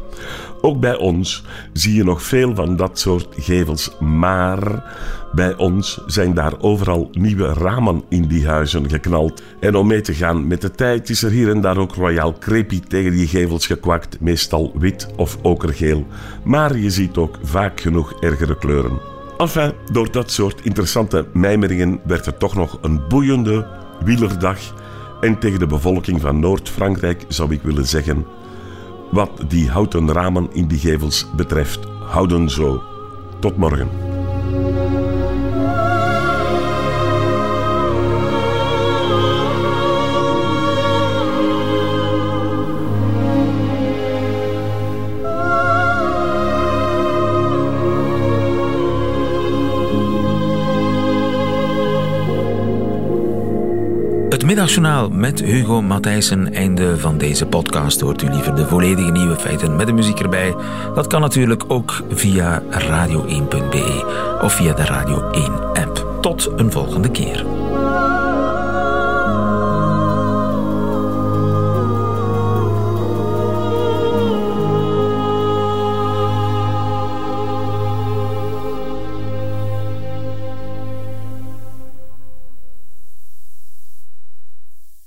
Ook 0.64 0.80
bij 0.80 0.96
ons 0.96 1.44
zie 1.72 1.94
je 1.94 2.04
nog 2.04 2.22
veel 2.22 2.54
van 2.54 2.76
dat 2.76 2.98
soort 2.98 3.34
gevels, 3.36 3.96
maar 4.00 4.84
bij 5.32 5.56
ons 5.56 6.00
zijn 6.06 6.34
daar 6.34 6.60
overal 6.60 7.08
nieuwe 7.12 7.52
ramen 7.52 8.02
in 8.08 8.26
die 8.26 8.46
huizen 8.46 8.90
geknald. 8.90 9.42
En 9.60 9.76
om 9.76 9.86
mee 9.86 10.00
te 10.00 10.14
gaan 10.14 10.46
met 10.46 10.60
de 10.60 10.70
tijd 10.70 11.08
is 11.08 11.22
er 11.22 11.30
hier 11.30 11.50
en 11.50 11.60
daar 11.60 11.76
ook 11.76 11.94
royaal 11.94 12.38
crepi 12.38 12.80
tegen 12.80 13.10
die 13.10 13.26
gevels 13.26 13.66
gekwakt, 13.66 14.20
meestal 14.20 14.72
wit 14.78 15.08
of 15.16 15.38
okergeel. 15.42 16.06
Maar 16.44 16.76
je 16.76 16.90
ziet 16.90 17.16
ook 17.16 17.38
vaak 17.42 17.80
genoeg 17.80 18.12
ergere 18.20 18.58
kleuren. 18.58 19.00
Enfin, 19.38 19.72
door 19.92 20.12
dat 20.12 20.30
soort 20.30 20.60
interessante 20.64 21.26
mijmeringen 21.32 22.00
werd 22.04 22.26
er 22.26 22.36
toch 22.36 22.54
nog 22.54 22.78
een 22.82 23.00
boeiende 23.08 23.66
wielerdag. 24.04 24.58
En 25.20 25.38
tegen 25.38 25.58
de 25.58 25.66
bevolking 25.66 26.20
van 26.20 26.40
Noord-Frankrijk 26.40 27.24
zou 27.28 27.52
ik 27.52 27.62
willen 27.62 27.86
zeggen 27.86 28.26
wat 29.12 29.30
die 29.48 29.70
houten 29.70 30.12
ramen 30.12 30.48
in 30.52 30.68
die 30.68 30.78
gevels 30.78 31.26
betreft, 31.36 31.84
houden 32.00 32.50
zo. 32.50 32.82
Tot 33.40 33.56
morgen. 33.56 34.11
Middagjournaal 54.52 55.08
met 55.08 55.40
Hugo 55.40 55.82
Matthijssen. 55.82 56.54
Einde 56.54 56.98
van 56.98 57.18
deze 57.18 57.46
podcast. 57.46 58.00
Hoort 58.00 58.22
u 58.22 58.30
liever 58.30 58.54
de 58.54 58.66
volledige 58.66 59.10
nieuwe 59.10 59.36
feiten 59.36 59.76
met 59.76 59.86
de 59.86 59.92
muziek 59.92 60.20
erbij? 60.20 60.54
Dat 60.94 61.06
kan 61.06 61.20
natuurlijk 61.20 61.64
ook 61.68 62.02
via 62.10 62.62
radio1.be 62.70 64.38
of 64.42 64.52
via 64.52 64.74
de 64.74 64.84
Radio 64.84 65.30
1 65.30 65.52
app. 65.72 66.18
Tot 66.20 66.50
een 66.56 66.72
volgende 66.72 67.10
keer. 67.10 67.61